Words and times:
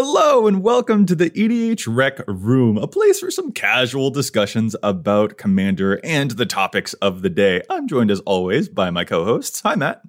Hello 0.00 0.46
and 0.46 0.62
welcome 0.62 1.06
to 1.06 1.16
the 1.16 1.28
EDHREC 1.30 2.22
Room, 2.28 2.78
a 2.78 2.86
place 2.86 3.18
for 3.18 3.32
some 3.32 3.50
casual 3.50 4.10
discussions 4.10 4.76
about 4.80 5.38
Commander 5.38 5.98
and 6.04 6.30
the 6.30 6.46
topics 6.46 6.94
of 6.94 7.22
the 7.22 7.28
day. 7.28 7.62
I'm 7.68 7.88
joined 7.88 8.12
as 8.12 8.20
always 8.20 8.68
by 8.68 8.90
my 8.90 9.04
co-hosts. 9.04 9.60
Hi, 9.62 9.74
Matt. 9.74 10.02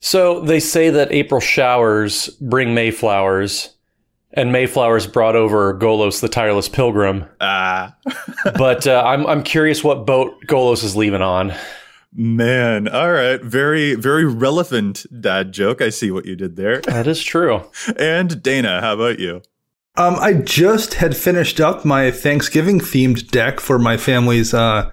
So 0.00 0.40
they 0.40 0.58
say 0.58 0.90
that 0.90 1.12
April 1.12 1.40
showers 1.40 2.28
bring 2.40 2.74
Mayflowers, 2.74 3.76
and 4.32 4.50
Mayflowers 4.50 5.06
brought 5.06 5.36
over 5.36 5.78
Golos 5.78 6.20
the 6.20 6.28
tireless 6.28 6.68
pilgrim. 6.68 7.24
Ah, 7.40 7.96
But 8.58 8.88
uh, 8.88 9.04
I'm 9.06 9.28
I'm 9.28 9.44
curious 9.44 9.84
what 9.84 10.06
boat 10.06 10.34
Golos 10.48 10.82
is 10.82 10.96
leaving 10.96 11.22
on. 11.22 11.54
Man. 12.16 12.88
All 12.88 13.12
right. 13.12 13.42
Very, 13.42 13.94
very 13.94 14.24
relevant 14.24 15.06
dad 15.20 15.52
joke. 15.52 15.80
I 15.80 15.90
see 15.90 16.10
what 16.10 16.26
you 16.26 16.34
did 16.34 16.56
there. 16.56 16.80
That 16.80 17.06
is 17.06 17.22
true. 17.22 17.62
And 17.98 18.42
Dana, 18.42 18.80
how 18.80 18.94
about 18.94 19.18
you? 19.18 19.42
Um, 19.96 20.16
I 20.16 20.34
just 20.34 20.94
had 20.94 21.16
finished 21.16 21.60
up 21.60 21.84
my 21.84 22.10
Thanksgiving 22.10 22.80
themed 22.80 23.30
deck 23.30 23.60
for 23.60 23.78
my 23.78 23.96
family's 23.96 24.52
uh, 24.52 24.90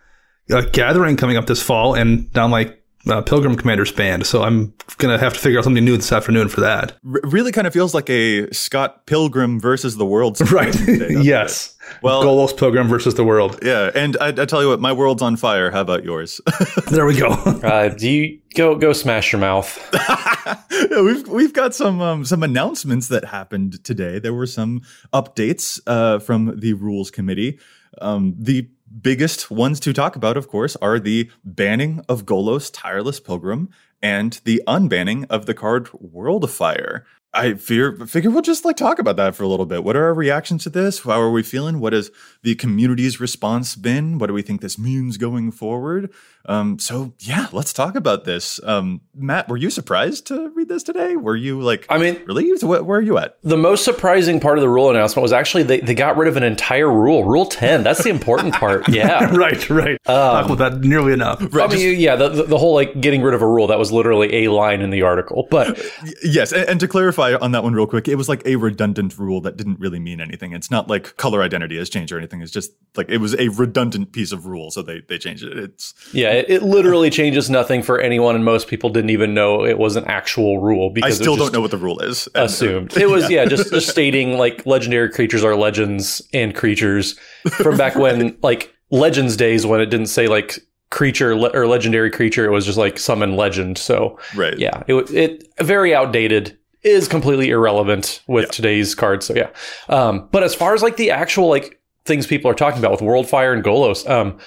uh, 0.50 0.62
gathering 0.72 1.18
coming 1.18 1.36
up 1.36 1.46
this 1.46 1.62
fall, 1.62 1.94
and 1.94 2.34
now 2.34 2.48
my 2.48 2.74
uh, 3.10 3.22
Pilgrim 3.22 3.56
Commanders 3.56 3.92
banned. 3.92 4.26
So 4.26 4.44
I'm 4.44 4.74
gonna 4.98 5.18
have 5.18 5.34
to 5.34 5.40
figure 5.40 5.58
out 5.60 5.64
something 5.66 5.84
new 5.84 5.98
this 5.98 6.12
afternoon 6.12 6.48
for 6.50 6.62
that. 6.62 6.94
R- 7.06 7.20
really 7.24 7.52
kind 7.52 7.68
of 7.68 7.74
feels 7.74 7.94
like 7.94 8.10
a 8.10 8.52
Scott 8.54 9.06
Pilgrim 9.06 9.60
versus 9.60 9.98
the 9.98 10.06
world. 10.06 10.40
Right? 10.52 10.74
situation 10.74 10.86
today, 10.86 11.08
doesn't 11.08 11.22
it? 11.22 11.26
yes. 11.26 11.76
Well- 12.02 12.24
Golos 12.24 12.58
Pilgrim 12.58 12.88
versus 12.88 13.16
the 13.16 13.24
world. 13.24 13.60
Yeah. 13.62 13.92
And 13.94 14.16
I, 14.22 14.28
I 14.30 14.46
tell 14.46 14.62
you 14.62 14.70
what, 14.70 14.80
my 14.80 14.94
world's 14.94 15.22
on 15.22 15.36
fire. 15.36 15.70
How 15.72 15.82
about 15.82 16.04
yours? 16.04 16.40
There 16.92 17.06
we 17.06 17.18
go. 17.18 17.30
Uh, 17.64 17.90
do 17.90 18.10
you 18.10 18.40
go 18.56 18.76
go 18.76 18.94
smash 18.94 19.32
your 19.32 19.40
mouth? 19.40 19.80
Yeah, 19.94 21.02
we've 21.02 21.28
we've 21.28 21.54
got 21.54 21.74
some 21.74 22.02
um, 22.02 22.26
some 22.26 22.44
announcements 22.44 23.08
that 23.08 23.26
happened 23.26 23.84
today. 23.84 24.20
There 24.20 24.34
were 24.34 24.46
some 24.48 24.82
updates 25.14 25.80
uh, 25.88 26.20
from 26.20 26.60
the 26.60 26.74
rules 26.74 27.10
committee. 27.10 27.60
Um, 28.02 28.36
the 28.38 28.70
biggest 29.02 29.50
ones 29.50 29.80
to 29.82 29.94
talk 29.94 30.16
about, 30.16 30.38
of 30.38 30.48
course, 30.48 30.76
are 30.78 31.00
the 31.00 31.30
banning 31.44 32.04
of 32.08 32.26
Golos 32.26 32.70
Tireless 32.72 33.20
Pilgrim 33.20 33.70
and 34.02 34.40
the 34.44 34.62
unbanning 34.68 35.26
of 35.30 35.46
the 35.46 35.54
card 35.54 35.90
World 35.94 36.44
of 36.44 36.52
Fire. 36.52 37.06
I 37.36 37.56
fear 37.56 38.06
figure 38.06 38.30
we'll 38.30 38.44
just 38.44 38.64
like 38.64 38.78
talk 38.78 39.00
about 39.00 39.16
that 39.16 39.34
for 39.34 39.44
a 39.44 39.48
little 39.48 39.66
bit. 39.66 39.84
What 39.84 39.96
are 39.96 40.06
our 40.06 40.14
reactions 40.14 40.64
to 40.64 40.70
this? 40.70 41.00
How 41.00 41.20
are 41.20 41.32
we 41.32 41.42
feeling? 41.42 41.80
What 41.80 41.94
has 41.94 42.12
the 42.44 42.54
community's 42.54 43.20
response 43.20 43.76
been? 43.76 44.20
What 44.20 44.28
do 44.28 44.34
we 44.34 44.44
think 44.44 44.62
this 44.62 44.78
means 44.78 45.18
going 45.18 45.52
forward? 45.52 46.12
Um, 46.46 46.80
so 46.80 47.14
yeah, 47.20 47.48
let's 47.52 47.74
talk 47.74 47.96
about 47.96 48.26
this. 48.26 48.60
Um, 48.64 49.02
Matt, 49.16 49.48
were 49.48 49.58
you 49.58 49.70
surprised 49.70 50.28
to 50.28 50.50
read 50.50 50.68
this 50.68 50.84
today? 50.84 51.16
Were 51.16 51.36
you 51.36 51.62
like 51.62 51.86
I 51.90 51.98
mean, 51.98 52.22
relieved? 52.26 52.64
What, 52.64 52.86
where 52.86 53.00
are 53.00 53.02
you 53.02 53.18
at? 53.18 53.38
the 53.44 53.58
most 53.58 53.84
surprising 53.86 54.40
part 54.40 54.58
of 54.58 54.62
the 54.62 54.70
rule 54.70 54.90
announcement 54.90 55.22
was 55.22 55.34
actually 55.34 55.64
they, 55.64 55.80
they 55.80 55.94
got 55.94 56.18
rid 56.18 56.28
of 56.28 56.38
an 56.38 56.44
entire 56.44 56.92
rule, 56.92 57.24
Rule 57.24 57.46
Ten. 57.46 57.84
That's 57.84 58.04
the 58.04 58.10
important 58.10 58.54
part. 58.54 58.84
Yeah. 58.94 59.36
right, 59.36 59.70
right. 59.72 59.98
Talk 60.06 60.46
about 60.46 60.58
that 60.60 60.82
nearly 60.82 61.14
enough. 61.14 61.42
I 61.56 61.68
mean, 61.68 62.00
yeah, 62.00 62.16
the, 62.16 62.30
the 62.30 62.44
the 62.44 62.58
whole 62.60 62.76
like 62.76 63.02
getting 63.02 63.24
rid 63.24 63.34
of 63.34 63.42
a 63.42 63.48
rule 63.48 63.66
that 63.68 63.80
was 63.80 63.92
literally 63.92 64.46
a 64.46 64.52
line 64.52 64.82
in 64.82 64.92
the 64.92 65.02
article, 65.02 65.48
but 65.50 65.82
Yes, 66.24 66.52
and, 66.52 66.70
and 66.70 66.80
to 66.80 66.88
clarify 66.88 67.34
on 67.34 67.54
that 67.54 67.64
one 67.64 67.74
real 67.74 67.88
quick, 67.88 68.08
it 68.08 68.16
was 68.16 68.30
like 68.30 68.46
a 68.46 68.56
redundant 68.58 69.18
rule 69.18 69.42
that 69.42 69.58
didn't 69.58 69.80
really 69.80 70.00
mean 70.00 70.22
anything. 70.22 70.54
It's 70.54 70.70
not 70.70 70.90
like 70.90 71.18
color 71.18 71.42
identity 71.42 71.78
has 71.78 71.90
changed 71.90 72.12
or 72.12 72.18
anything. 72.20 72.42
It's 72.42 72.52
just 72.52 72.72
like 72.96 73.10
it 73.10 73.18
was 73.18 73.36
a 73.36 73.48
redundant 73.50 74.12
piece 74.12 74.32
of 74.32 74.46
rule, 74.46 74.70
so 74.70 74.84
they 74.84 75.02
they 75.08 75.18
changed 75.18 75.44
it. 75.44 75.58
It's 75.58 75.94
Yeah, 76.14 76.33
it, 76.34 76.50
it 76.50 76.64
literally 76.64 77.10
changes 77.10 77.50
nothing 77.50 77.82
for 77.84 78.00
anyone, 78.00 78.36
and 78.36 78.44
most 78.46 78.68
people 78.68 78.90
didn't 78.90 79.10
even 79.10 79.34
know 79.34 79.66
it 79.66 79.78
was 79.78 79.96
an 79.96 80.06
actual 80.06 80.60
rule 80.60 80.90
I 80.90 80.94
because 80.94 81.16
still 81.18 81.36
don't 81.36 81.54
know 81.54 81.62
what 81.62 81.72
the 81.72 81.78
rule 81.78 82.00
is. 82.00 82.28
And- 82.36 82.46
assumed. 82.46 82.98
It 82.98 83.10
was 83.10 83.30
yeah, 83.30 83.46
just, 83.46 83.72
just 83.72 83.90
stating 83.90 84.38
like 84.38 84.66
legendary 84.66 85.10
creatures 85.10 85.44
are 85.44 85.56
legends 85.56 86.22
and 86.34 86.56
creatures 86.56 87.18
from 87.52 87.78
back 87.78 87.96
when 87.96 88.38
like 88.42 88.74
legends 88.92 89.36
days 89.36 89.66
when 89.66 89.82
it 89.82 89.88
didn't 89.88 90.08
say 90.08 90.28
like 90.28 90.60
creature 90.92 91.36
le- 91.36 91.50
or 91.50 91.66
legendary 91.68 92.12
creature, 92.12 92.46
it 92.46 92.52
was 92.52 92.66
just 92.66 92.78
like 92.78 93.00
summon 93.00 93.36
legend. 93.36 93.78
So 93.78 94.20
right. 94.36 94.58
yeah, 94.60 94.84
it 94.88 95.10
it 95.12 95.48
very 95.62 95.94
outdated. 95.96 96.58
Is 96.84 97.08
completely 97.08 97.50
irrelevant 97.50 98.22
with 98.28 98.44
Yeah. 98.44 98.52
today's 98.52 98.94
cards. 98.94 99.26
So 99.26 99.34
yeah, 99.34 99.50
um, 99.88 100.28
but 100.34 100.44
as 100.44 100.54
far 100.54 100.74
as 100.74 100.84
like 100.84 100.98
the 100.98 101.12
actual 101.12 101.48
like 101.48 101.80
things 102.04 102.28
people 102.28 102.52
are 102.52 102.54
talking 102.54 102.78
about 102.80 102.92
with 102.92 103.00
Worldfire 103.00 103.54
and 103.54 103.64
Golos, 103.64 104.06
um, 104.10 104.38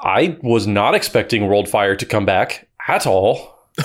I 0.00 0.38
was 0.42 0.66
not 0.66 0.94
expecting 0.94 1.42
Worldfire 1.42 1.98
to 1.98 2.06
come 2.06 2.24
back 2.24 2.68
at 2.86 3.06
all. 3.06 3.54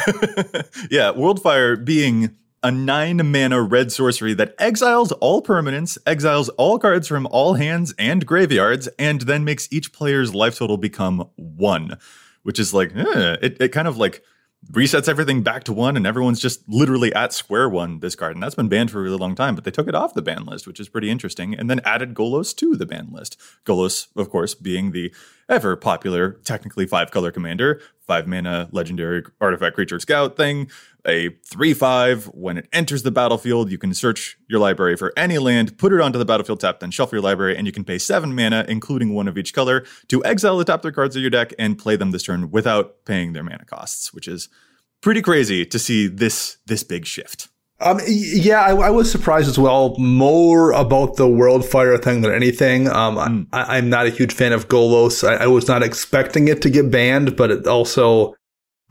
yeah, 0.89 1.11
Worldfire 1.11 1.83
being 1.83 2.35
a 2.61 2.71
nine 2.71 3.29
mana 3.29 3.61
red 3.61 3.91
sorcery 3.91 4.33
that 4.35 4.55
exiles 4.57 5.11
all 5.13 5.41
permanents, 5.43 5.97
exiles 6.07 6.49
all 6.49 6.79
cards 6.79 7.07
from 7.07 7.27
all 7.27 7.55
hands 7.55 7.93
and 7.99 8.25
graveyards, 8.25 8.87
and 8.97 9.21
then 9.21 9.43
makes 9.43 9.67
each 9.71 9.91
player's 9.91 10.33
life 10.33 10.57
total 10.57 10.77
become 10.77 11.29
one, 11.35 11.97
which 12.43 12.59
is 12.59 12.73
like, 12.73 12.95
eh, 12.95 13.37
it, 13.41 13.57
it 13.59 13.69
kind 13.69 13.87
of 13.87 13.97
like 13.97 14.23
resets 14.71 15.09
everything 15.09 15.43
back 15.43 15.65
to 15.65 15.73
one, 15.73 15.97
and 15.97 16.07
everyone's 16.07 16.39
just 16.39 16.67
literally 16.69 17.13
at 17.13 17.33
square 17.33 17.67
one 17.67 17.99
this 17.99 18.15
card. 18.15 18.35
And 18.35 18.41
that's 18.41 18.55
been 18.55 18.69
banned 18.69 18.91
for 18.91 18.99
a 18.99 19.03
really 19.03 19.17
long 19.17 19.35
time, 19.35 19.55
but 19.55 19.65
they 19.65 19.71
took 19.71 19.87
it 19.87 19.95
off 19.95 20.13
the 20.13 20.21
ban 20.21 20.45
list, 20.45 20.65
which 20.65 20.79
is 20.79 20.87
pretty 20.87 21.09
interesting, 21.09 21.53
and 21.53 21.69
then 21.69 21.81
added 21.83 22.13
Golos 22.13 22.55
to 22.57 22.75
the 22.75 22.85
ban 22.85 23.09
list. 23.11 23.37
Golos, 23.65 24.07
of 24.15 24.29
course, 24.29 24.55
being 24.55 24.91
the 24.91 25.13
ever 25.49 25.75
popular, 25.75 26.39
technically 26.43 26.85
five 26.85 27.11
color 27.11 27.31
commander, 27.31 27.81
five 27.99 28.27
mana 28.27 28.69
legendary 28.71 29.23
artifact 29.39 29.75
creature 29.75 29.99
scout 29.99 30.35
thing, 30.37 30.69
a 31.05 31.29
3 31.45 31.73
5. 31.73 32.25
When 32.27 32.57
it 32.57 32.67
enters 32.73 33.03
the 33.03 33.11
battlefield, 33.11 33.71
you 33.71 33.77
can 33.77 33.93
search 33.93 34.37
your 34.47 34.59
library 34.59 34.95
for 34.95 35.13
any 35.17 35.37
land, 35.37 35.77
put 35.77 35.93
it 35.93 36.01
onto 36.01 36.19
the 36.19 36.25
battlefield 36.25 36.59
tap, 36.59 36.79
then 36.79 36.91
shuffle 36.91 37.17
your 37.17 37.23
library, 37.23 37.57
and 37.57 37.65
you 37.65 37.73
can 37.73 37.83
pay 37.83 37.97
seven 37.97 38.35
mana, 38.35 38.65
including 38.67 39.13
one 39.13 39.27
of 39.27 39.37
each 39.37 39.53
color, 39.53 39.85
to 40.07 40.23
exile 40.25 40.57
the 40.57 40.65
top 40.65 40.81
three 40.81 40.91
cards 40.91 41.15
of 41.15 41.21
your 41.21 41.31
deck 41.31 41.53
and 41.57 41.77
play 41.77 41.95
them 41.95 42.11
this 42.11 42.23
turn 42.23 42.51
without 42.51 43.05
paying 43.05 43.33
their 43.33 43.43
mana 43.43 43.65
costs, 43.65 44.13
which 44.13 44.27
is 44.27 44.49
pretty 45.01 45.21
crazy 45.21 45.65
to 45.65 45.77
see 45.79 46.07
this 46.07 46.57
this 46.65 46.83
big 46.83 47.05
shift. 47.05 47.49
Um, 47.79 47.99
yeah, 48.07 48.61
I, 48.61 48.75
I 48.75 48.89
was 48.91 49.11
surprised 49.11 49.49
as 49.49 49.59
well. 49.59 49.95
More 49.97 50.71
about 50.71 51.17
the 51.17 51.27
Worldfire 51.27 52.01
thing 52.01 52.21
than 52.21 52.33
anything. 52.33 52.87
Um, 52.87 53.47
I, 53.51 53.77
I'm 53.77 53.89
not 53.89 54.05
a 54.05 54.09
huge 54.09 54.33
fan 54.33 54.53
of 54.53 54.69
Golos. 54.69 55.27
I, 55.27 55.43
I 55.43 55.47
was 55.47 55.67
not 55.67 55.83
expecting 55.83 56.47
it 56.47 56.61
to 56.61 56.69
get 56.69 56.89
banned, 56.89 57.35
but 57.35 57.51
it 57.51 57.67
also 57.67 58.35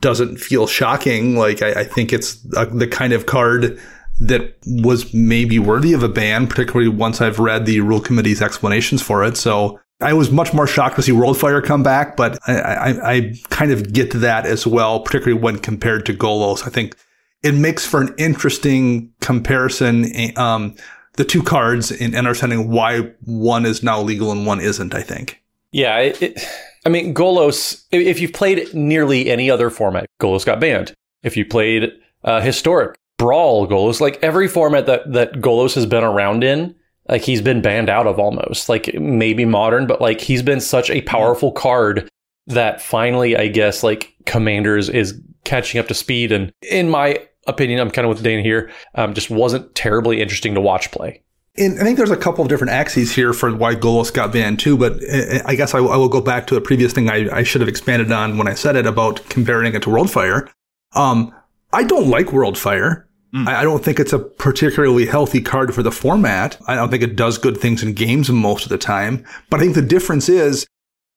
doesn't 0.01 0.37
feel 0.37 0.67
shocking. 0.67 1.35
Like 1.37 1.61
I, 1.61 1.81
I 1.81 1.83
think 1.85 2.13
it's 2.13 2.45
uh 2.55 2.65
the 2.65 2.87
kind 2.87 3.13
of 3.13 3.25
card 3.25 3.79
that 4.19 4.55
was 4.65 5.11
maybe 5.13 5.57
worthy 5.57 5.93
of 5.93 6.03
a 6.03 6.09
ban, 6.09 6.45
particularly 6.45 6.89
once 6.89 7.19
I've 7.19 7.39
read 7.39 7.65
the 7.65 7.79
rule 7.79 8.01
committee's 8.01 8.41
explanations 8.41 9.01
for 9.01 9.23
it. 9.23 9.37
So 9.37 9.79
I 10.01 10.13
was 10.13 10.29
much 10.29 10.53
more 10.53 10.67
shocked 10.67 10.97
to 10.97 11.01
see 11.01 11.13
Worldfire 11.13 11.63
come 11.63 11.81
back, 11.81 12.15
but 12.15 12.37
I, 12.47 12.53
I, 12.53 13.13
I 13.13 13.33
kind 13.49 13.71
of 13.71 13.93
get 13.93 14.11
to 14.11 14.19
that 14.19 14.45
as 14.45 14.67
well, 14.67 14.99
particularly 14.99 15.41
when 15.41 15.57
compared 15.57 16.05
to 16.07 16.13
Golos. 16.13 16.67
I 16.67 16.69
think 16.69 16.95
it 17.43 17.53
makes 17.53 17.85
for 17.85 18.01
an 18.01 18.15
interesting 18.17 19.13
comparison. 19.21 20.05
Um, 20.37 20.75
the 21.13 21.25
two 21.25 21.43
cards 21.43 21.91
in 21.91 22.15
understanding 22.15 22.69
why 22.71 23.11
one 23.25 23.65
is 23.65 23.83
now 23.83 24.01
legal 24.01 24.31
and 24.31 24.45
one 24.45 24.59
isn't. 24.59 24.95
I 24.95 25.01
think. 25.01 25.41
Yeah, 25.71 25.97
it, 25.99 26.21
it, 26.21 26.47
I 26.85 26.89
mean, 26.89 27.13
Golos. 27.13 27.83
If 27.91 28.19
you've 28.19 28.33
played 28.33 28.73
nearly 28.73 29.29
any 29.29 29.49
other 29.49 29.69
format, 29.69 30.07
Golos 30.21 30.45
got 30.45 30.59
banned. 30.59 30.93
If 31.21 31.37
you 31.37 31.45
played 31.45 31.91
uh, 32.23 32.41
historic 32.41 32.97
brawl, 33.17 33.67
Golos, 33.67 34.01
like 34.01 34.19
every 34.23 34.47
format 34.47 34.85
that 34.87 35.11
that 35.13 35.33
Golos 35.33 35.75
has 35.75 35.85
been 35.85 36.03
around 36.03 36.43
in, 36.43 36.75
like 37.09 37.21
he's 37.21 37.41
been 37.41 37.61
banned 37.61 37.89
out 37.89 38.07
of 38.07 38.19
almost. 38.19 38.69
Like 38.69 38.93
maybe 38.95 39.45
modern, 39.45 39.87
but 39.87 40.01
like 40.01 40.21
he's 40.21 40.41
been 40.41 40.61
such 40.61 40.89
a 40.89 41.01
powerful 41.01 41.51
card 41.51 42.09
that 42.47 42.81
finally, 42.81 43.37
I 43.37 43.47
guess, 43.47 43.83
like 43.83 44.13
Commanders 44.25 44.89
is 44.89 45.19
catching 45.43 45.79
up 45.79 45.87
to 45.87 45.93
speed. 45.93 46.31
And 46.31 46.51
in 46.61 46.89
my 46.89 47.19
opinion, 47.47 47.79
I'm 47.79 47.91
kind 47.91 48.05
of 48.05 48.09
with 48.09 48.23
Dana 48.23 48.41
here. 48.41 48.71
Um, 48.95 49.13
just 49.13 49.29
wasn't 49.29 49.73
terribly 49.75 50.21
interesting 50.21 50.53
to 50.55 50.61
watch 50.61 50.91
play. 50.91 51.21
And 51.55 51.79
I 51.79 51.83
think 51.83 51.97
there's 51.97 52.11
a 52.11 52.17
couple 52.17 52.41
of 52.41 52.49
different 52.49 52.73
axes 52.73 53.13
here 53.13 53.31
for 53.31 53.55
why 53.55 53.75
Golos 53.75 54.11
got 54.11 54.33
banned 54.33 54.59
too, 54.59 54.75
but 54.75 54.93
uh, 55.03 55.39
I 55.45 55.55
guess 55.55 55.75
I, 55.75 55.79
I 55.79 55.97
will 55.97 56.09
go 56.09 56.21
back 56.21 56.47
to 56.47 56.55
a 56.55 56.61
previous 56.61 56.93
thing 56.93 57.09
I, 57.09 57.29
I 57.31 57.43
should 57.43 57.61
have 57.61 57.67
expanded 57.67 58.11
on 58.11 58.37
when 58.37 58.47
I 58.47 58.55
said 58.55 58.75
it 58.75 58.87
about 58.87 59.23
comparing 59.29 59.75
it 59.75 59.83
to 59.83 59.89
Worldfire. 59.89 60.49
Um, 60.93 61.33
I 61.71 61.83
don't 61.83 62.07
like 62.07 62.27
Worldfire. 62.27 63.05
I, 63.35 63.57
I 63.57 63.63
don't 63.63 63.83
think 63.83 63.99
it's 63.99 64.13
a 64.13 64.19
particularly 64.19 65.07
healthy 65.07 65.41
card 65.41 65.73
for 65.73 65.81
the 65.81 65.91
format. 65.91 66.59
I 66.67 66.75
don't 66.75 66.89
think 66.89 67.03
it 67.03 67.15
does 67.15 67.37
good 67.37 67.57
things 67.57 67.81
in 67.81 67.93
games 67.93 68.29
most 68.29 68.63
of 68.63 68.69
the 68.69 68.77
time. 68.77 69.25
But 69.49 69.59
I 69.59 69.63
think 69.63 69.75
the 69.75 69.81
difference 69.81 70.29
is 70.29 70.67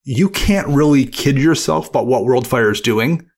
you 0.05 0.31
can't 0.31 0.69
really 0.69 1.05
kid 1.05 1.37
yourself 1.37 1.89
about 1.91 2.07
what 2.07 2.23
Worldfire 2.23 2.73
is 2.73 2.81
doing. 2.81 3.29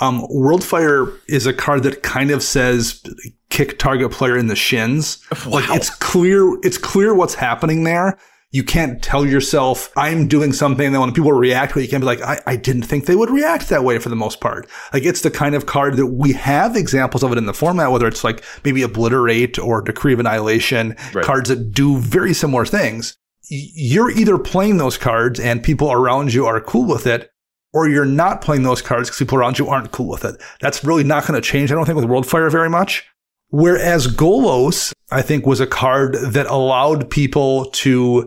Um, 0.00 0.22
Worldfire 0.22 1.16
is 1.28 1.46
a 1.46 1.52
card 1.52 1.82
that 1.84 2.02
kind 2.02 2.30
of 2.30 2.42
says 2.42 3.02
kick 3.50 3.78
target 3.78 4.10
player 4.10 4.36
in 4.36 4.46
the 4.46 4.56
shins. 4.56 5.22
Like 5.46 5.68
it's 5.70 5.90
clear, 5.90 6.58
it's 6.62 6.78
clear 6.78 7.14
what's 7.14 7.34
happening 7.34 7.84
there. 7.84 8.18
You 8.50 8.64
can't 8.64 9.02
tell 9.02 9.24
yourself, 9.24 9.90
I'm 9.96 10.28
doing 10.28 10.52
something 10.52 10.92
that 10.92 11.00
when 11.00 11.12
people 11.12 11.32
react, 11.32 11.74
you 11.74 11.88
can't 11.88 12.02
be 12.02 12.06
like, 12.06 12.20
I, 12.20 12.38
I 12.46 12.56
didn't 12.56 12.82
think 12.82 13.06
they 13.06 13.16
would 13.16 13.30
react 13.30 13.70
that 13.70 13.82
way 13.82 13.98
for 13.98 14.10
the 14.10 14.16
most 14.16 14.40
part. 14.40 14.68
Like 14.92 15.04
it's 15.04 15.22
the 15.22 15.30
kind 15.30 15.54
of 15.54 15.64
card 15.64 15.96
that 15.96 16.08
we 16.08 16.32
have 16.34 16.76
examples 16.76 17.22
of 17.22 17.32
it 17.32 17.38
in 17.38 17.46
the 17.46 17.54
format, 17.54 17.90
whether 17.90 18.06
it's 18.06 18.24
like 18.24 18.44
maybe 18.62 18.82
obliterate 18.82 19.58
or 19.58 19.80
decree 19.80 20.12
of 20.12 20.20
annihilation, 20.20 20.96
right. 21.14 21.24
cards 21.24 21.48
that 21.48 21.72
do 21.72 21.96
very 21.96 22.34
similar 22.34 22.66
things. 22.66 23.16
You're 23.48 24.10
either 24.10 24.36
playing 24.38 24.76
those 24.76 24.98
cards 24.98 25.40
and 25.40 25.62
people 25.62 25.90
around 25.90 26.34
you 26.34 26.44
are 26.46 26.60
cool 26.60 26.86
with 26.86 27.06
it, 27.06 27.31
or 27.72 27.88
you're 27.88 28.04
not 28.04 28.40
playing 28.40 28.62
those 28.62 28.82
cards 28.82 29.08
because 29.08 29.18
people 29.18 29.38
around 29.38 29.58
you 29.58 29.68
aren't 29.68 29.92
cool 29.92 30.08
with 30.08 30.24
it. 30.24 30.40
That's 30.60 30.84
really 30.84 31.04
not 31.04 31.26
going 31.26 31.40
to 31.40 31.46
change, 31.46 31.72
I 31.72 31.74
don't 31.74 31.86
think, 31.86 31.96
with 31.96 32.06
Worldfire 32.08 32.50
very 32.50 32.68
much. 32.68 33.06
Whereas 33.48 34.06
Golos, 34.06 34.92
I 35.10 35.22
think, 35.22 35.46
was 35.46 35.60
a 35.60 35.66
card 35.66 36.14
that 36.14 36.46
allowed 36.46 37.10
people 37.10 37.66
to 37.66 38.26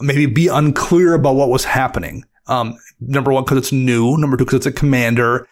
maybe 0.00 0.26
be 0.26 0.48
unclear 0.48 1.14
about 1.14 1.36
what 1.36 1.48
was 1.48 1.64
happening. 1.64 2.24
Um, 2.46 2.76
number 3.00 3.32
one, 3.32 3.44
because 3.44 3.58
it's 3.58 3.72
new. 3.72 4.16
Number 4.16 4.36
two, 4.36 4.44
because 4.44 4.58
it's 4.58 4.66
a 4.66 4.72
commander. 4.72 5.48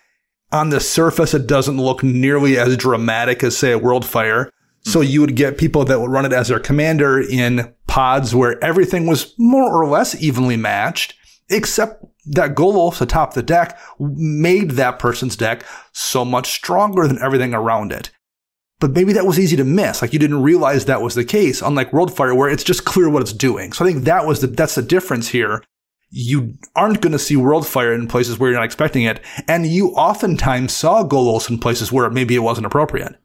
On 0.50 0.70
the 0.70 0.80
surface, 0.80 1.34
it 1.34 1.46
doesn't 1.46 1.78
look 1.78 2.02
nearly 2.02 2.58
as 2.58 2.76
dramatic 2.76 3.42
as, 3.42 3.56
say, 3.56 3.72
a 3.72 3.78
Worldfire. 3.78 4.50
So 4.84 5.00
you 5.00 5.20
would 5.20 5.36
get 5.36 5.56
people 5.56 5.84
that 5.84 6.00
would 6.00 6.10
run 6.10 6.26
it 6.26 6.32
as 6.32 6.48
their 6.48 6.58
commander 6.58 7.20
in 7.20 7.72
pods 7.86 8.34
where 8.34 8.62
everything 8.62 9.06
was 9.06 9.32
more 9.38 9.72
or 9.72 9.86
less 9.86 10.20
evenly 10.20 10.56
matched, 10.56 11.14
except 11.48 12.04
that 12.26 12.54
Golos 12.54 13.00
atop 13.00 13.34
the 13.34 13.42
deck 13.42 13.78
made 13.98 14.72
that 14.72 14.98
person's 14.98 15.36
deck 15.36 15.64
so 15.92 16.24
much 16.24 16.52
stronger 16.52 17.06
than 17.08 17.20
everything 17.20 17.54
around 17.54 17.92
it. 17.92 18.10
But 18.78 18.92
maybe 18.92 19.12
that 19.12 19.26
was 19.26 19.38
easy 19.38 19.56
to 19.56 19.64
miss. 19.64 20.02
Like 20.02 20.12
you 20.12 20.18
didn't 20.18 20.42
realize 20.42 20.84
that 20.84 21.02
was 21.02 21.14
the 21.14 21.24
case, 21.24 21.62
unlike 21.62 21.92
Worldfire, 21.92 22.36
where 22.36 22.50
it's 22.50 22.64
just 22.64 22.84
clear 22.84 23.08
what 23.08 23.22
it's 23.22 23.32
doing. 23.32 23.72
So 23.72 23.84
I 23.84 23.92
think 23.92 24.04
that 24.04 24.26
was 24.26 24.40
the, 24.40 24.48
that's 24.48 24.74
the 24.74 24.82
difference 24.82 25.28
here. 25.28 25.62
You 26.10 26.54
aren't 26.76 27.00
going 27.00 27.12
to 27.12 27.18
see 27.18 27.36
Worldfire 27.36 27.94
in 27.94 28.08
places 28.08 28.38
where 28.38 28.50
you're 28.50 28.58
not 28.58 28.66
expecting 28.66 29.04
it. 29.04 29.20
And 29.48 29.66
you 29.66 29.90
oftentimes 29.90 30.74
saw 30.74 31.04
Golos 31.04 31.48
in 31.48 31.58
places 31.58 31.92
where 31.92 32.10
maybe 32.10 32.34
it 32.34 32.40
wasn't 32.40 32.66
appropriate. 32.66 33.16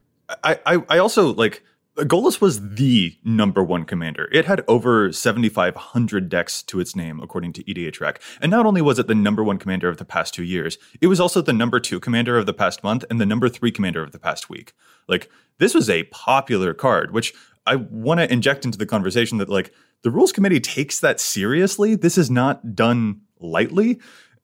I, 0.44 0.58
I, 0.64 0.82
I 0.88 0.98
also 0.98 1.34
like 1.34 1.62
Golos 2.04 2.40
was 2.40 2.74
the 2.74 3.16
number 3.24 3.62
one 3.62 3.84
commander. 3.84 4.28
It 4.30 4.44
had 4.44 4.64
over 4.68 5.12
7,500 5.12 6.28
decks 6.28 6.62
to 6.62 6.78
its 6.78 6.94
name, 6.94 7.20
according 7.20 7.52
to 7.54 7.64
EDHREC. 7.64 8.18
And 8.40 8.50
not 8.50 8.66
only 8.66 8.80
was 8.80 9.00
it 9.00 9.08
the 9.08 9.16
number 9.16 9.42
one 9.42 9.58
commander 9.58 9.88
of 9.88 9.96
the 9.96 10.04
past 10.04 10.32
two 10.32 10.44
years, 10.44 10.78
it 11.00 11.08
was 11.08 11.18
also 11.18 11.42
the 11.42 11.52
number 11.52 11.80
two 11.80 11.98
commander 11.98 12.38
of 12.38 12.46
the 12.46 12.54
past 12.54 12.84
month 12.84 13.04
and 13.10 13.20
the 13.20 13.26
number 13.26 13.48
three 13.48 13.72
commander 13.72 14.02
of 14.02 14.12
the 14.12 14.18
past 14.18 14.48
week. 14.48 14.74
Like, 15.08 15.28
this 15.58 15.74
was 15.74 15.90
a 15.90 16.04
popular 16.04 16.72
card, 16.72 17.12
which 17.12 17.34
I 17.66 17.76
want 17.76 18.20
to 18.20 18.32
inject 18.32 18.64
into 18.64 18.78
the 18.78 18.86
conversation 18.86 19.38
that, 19.38 19.48
like, 19.48 19.72
the 20.02 20.10
rules 20.10 20.30
committee 20.30 20.60
takes 20.60 21.00
that 21.00 21.18
seriously. 21.18 21.96
This 21.96 22.16
is 22.16 22.30
not 22.30 22.76
done 22.76 23.22
lightly. 23.40 23.98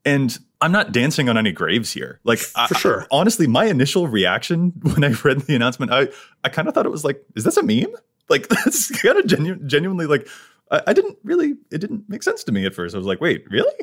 And 0.05 0.39
I'm 0.61 0.73
not 0.73 0.93
dancing 0.93 1.29
on 1.29 1.39
any 1.39 1.53
graves 1.53 1.93
here. 1.93 2.21
Like 2.25 2.39
for 2.39 2.75
I, 2.75 2.79
sure. 2.79 3.07
honestly, 3.11 3.47
my 3.47 3.67
initial 3.67 4.09
reaction 4.09 4.73
when 4.83 5.05
I 5.05 5.15
read 5.25 5.41
the 5.43 5.55
announcement, 5.55 5.93
I 5.93 6.09
I 6.43 6.49
kind 6.49 6.69
of 6.69 6.75
thought 6.75 6.87
it 6.87 6.93
was 6.93 7.05
like, 7.05 7.23
is 7.37 7.45
this 7.45 7.57
a 7.57 7.63
meme? 7.63 7.95
Like 8.29 8.49
that's 8.49 8.91
kind 9.03 9.19
of 9.19 9.27
genu- 9.27 9.63
genuinely 9.67 10.07
like 10.07 10.29
I, 10.71 10.83
I, 10.89 10.93
didn't 10.93 11.19
really 11.23 11.57
it 11.71 11.79
didn't 11.79 12.09
make 12.09 12.23
sense 12.23 12.45
to 12.45 12.53
me 12.53 12.65
at 12.67 12.75
first. 12.75 12.95
I 12.95 12.99
was 12.99 13.07
like, 13.07 13.21
wait, 13.21 13.45
really, 13.51 13.75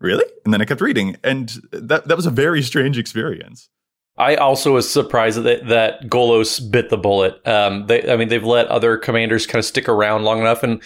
really? 0.00 0.24
And 0.44 0.52
then 0.52 0.60
I 0.60 0.64
kept 0.64 0.80
reading, 0.80 1.16
and 1.22 1.48
that 1.70 2.08
that 2.08 2.16
was 2.16 2.26
a 2.26 2.30
very 2.30 2.62
strange 2.62 2.98
experience. 2.98 3.68
I 4.16 4.36
also 4.36 4.74
was 4.74 4.90
surprised 4.90 5.42
that 5.42 5.66
that 5.68 6.02
Golos 6.04 6.60
bit 6.70 6.88
the 6.88 6.96
bullet. 6.96 7.44
Um, 7.46 7.86
they, 7.86 8.10
I 8.10 8.16
mean, 8.16 8.28
they've 8.28 8.44
let 8.44 8.68
other 8.68 8.96
commanders 8.96 9.46
kind 9.46 9.58
of 9.58 9.64
stick 9.64 9.88
around 9.88 10.22
long 10.22 10.40
enough, 10.40 10.62
and 10.62 10.82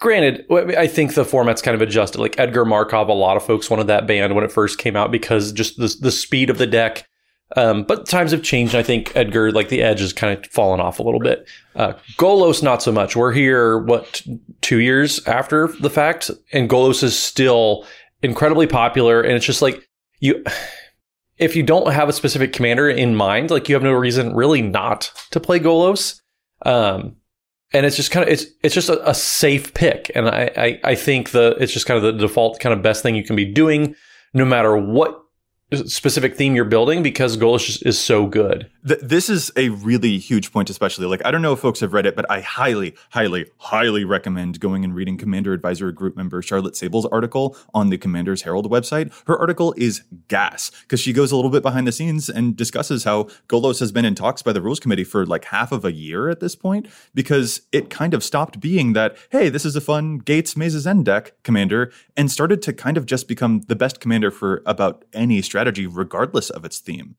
Granted, 0.00 0.46
I 0.50 0.86
think 0.86 1.14
the 1.14 1.24
format's 1.24 1.62
kind 1.62 1.74
of 1.74 1.82
adjusted. 1.82 2.20
Like 2.20 2.38
Edgar 2.38 2.64
Markov, 2.64 3.08
a 3.08 3.12
lot 3.12 3.36
of 3.36 3.44
folks 3.44 3.68
wanted 3.68 3.88
that 3.88 4.06
banned 4.06 4.34
when 4.34 4.44
it 4.44 4.52
first 4.52 4.78
came 4.78 4.94
out 4.94 5.10
because 5.10 5.52
just 5.52 5.76
the, 5.76 5.94
the 6.00 6.12
speed 6.12 6.50
of 6.50 6.58
the 6.58 6.66
deck. 6.66 7.08
Um, 7.56 7.82
but 7.84 8.06
times 8.06 8.30
have 8.32 8.42
changed. 8.42 8.74
And 8.74 8.80
I 8.80 8.82
think 8.82 9.16
Edgar, 9.16 9.50
like 9.50 9.70
the 9.70 9.82
edge, 9.82 10.00
has 10.00 10.12
kind 10.12 10.38
of 10.38 10.46
fallen 10.52 10.80
off 10.80 10.98
a 10.98 11.02
little 11.02 11.20
bit. 11.20 11.48
Uh, 11.74 11.94
Golos, 12.16 12.62
not 12.62 12.82
so 12.82 12.92
much. 12.92 13.16
We're 13.16 13.32
here, 13.32 13.78
what, 13.78 14.22
two 14.60 14.78
years 14.78 15.26
after 15.26 15.68
the 15.80 15.90
fact, 15.90 16.30
and 16.52 16.68
Golos 16.68 17.02
is 17.02 17.18
still 17.18 17.86
incredibly 18.22 18.66
popular. 18.66 19.22
And 19.22 19.32
it's 19.32 19.46
just 19.46 19.62
like 19.62 19.88
you, 20.20 20.44
if 21.38 21.56
you 21.56 21.62
don't 21.62 21.92
have 21.92 22.08
a 22.08 22.12
specific 22.12 22.52
commander 22.52 22.88
in 22.88 23.16
mind, 23.16 23.50
like 23.50 23.68
you 23.68 23.74
have 23.74 23.82
no 23.82 23.92
reason 23.92 24.34
really 24.34 24.62
not 24.62 25.10
to 25.30 25.40
play 25.40 25.58
Golos. 25.58 26.20
Um, 26.66 27.16
and 27.72 27.84
it's 27.84 27.96
just 27.96 28.10
kind 28.10 28.26
of 28.26 28.32
it's 28.32 28.46
it's 28.62 28.74
just 28.74 28.88
a, 28.88 29.08
a 29.08 29.14
safe 29.14 29.74
pick, 29.74 30.10
and 30.14 30.28
I, 30.28 30.50
I 30.56 30.80
I 30.84 30.94
think 30.94 31.30
the 31.30 31.56
it's 31.60 31.72
just 31.72 31.86
kind 31.86 31.96
of 31.96 32.02
the 32.02 32.12
default 32.12 32.60
kind 32.60 32.72
of 32.72 32.82
best 32.82 33.02
thing 33.02 33.14
you 33.14 33.24
can 33.24 33.36
be 33.36 33.44
doing, 33.44 33.94
no 34.34 34.44
matter 34.44 34.76
what 34.76 35.22
specific 35.74 36.34
theme 36.34 36.56
you're 36.56 36.64
building 36.64 37.02
because 37.02 37.36
Golos 37.36 37.84
is 37.84 37.98
so 37.98 38.26
good. 38.26 38.70
this 38.82 39.28
is 39.28 39.52
a 39.54 39.68
really 39.68 40.16
huge 40.16 40.50
point, 40.50 40.70
especially 40.70 41.04
like 41.04 41.20
I 41.26 41.30
don't 41.30 41.42
know 41.42 41.52
if 41.52 41.58
folks 41.58 41.80
have 41.80 41.92
read 41.92 42.06
it, 42.06 42.16
but 42.16 42.24
I 42.30 42.40
highly, 42.40 42.94
highly, 43.10 43.46
highly 43.58 44.02
recommend 44.04 44.60
going 44.60 44.82
and 44.82 44.94
reading 44.94 45.18
Commander 45.18 45.52
Advisor 45.52 45.92
Group 45.92 46.16
member 46.16 46.40
Charlotte 46.40 46.74
Sable's 46.74 47.04
article 47.06 47.54
on 47.74 47.90
the 47.90 47.98
Commander's 47.98 48.42
Herald 48.42 48.70
website. 48.70 49.12
Her 49.26 49.38
article 49.38 49.74
is 49.76 50.02
gas 50.28 50.70
because 50.82 51.00
she 51.00 51.12
goes 51.12 51.32
a 51.32 51.36
little 51.36 51.50
bit 51.50 51.62
behind 51.62 51.86
the 51.86 51.92
scenes 51.92 52.30
and 52.30 52.56
discusses 52.56 53.04
how 53.04 53.24
Golos 53.48 53.80
has 53.80 53.92
been 53.92 54.06
in 54.06 54.14
talks 54.14 54.40
by 54.40 54.54
the 54.54 54.62
Rules 54.62 54.80
Committee 54.80 55.04
for 55.04 55.26
like 55.26 55.44
half 55.46 55.70
of 55.70 55.84
a 55.84 55.92
year 55.92 56.30
at 56.30 56.40
this 56.40 56.56
point 56.56 56.88
because 57.14 57.60
it 57.72 57.90
kind 57.90 58.14
of 58.14 58.24
stopped 58.24 58.58
being 58.58 58.94
that 58.94 59.18
hey, 59.30 59.50
this 59.50 59.66
is 59.66 59.76
a 59.76 59.82
fun 59.82 60.16
Gates 60.16 60.54
Maze's 60.56 60.86
End 60.86 61.04
deck 61.04 61.34
commander 61.42 61.92
and 62.16 62.30
started 62.30 62.62
to 62.62 62.72
kind 62.72 62.96
of 62.96 63.04
just 63.04 63.28
become 63.28 63.60
the 63.68 63.76
best 63.76 64.00
commander 64.00 64.30
for 64.30 64.62
about 64.64 65.04
any 65.12 65.42
strategy 65.42 65.57
strategy 65.58 65.88
regardless 65.88 66.50
of 66.50 66.64
its 66.64 66.78
theme. 66.78 67.16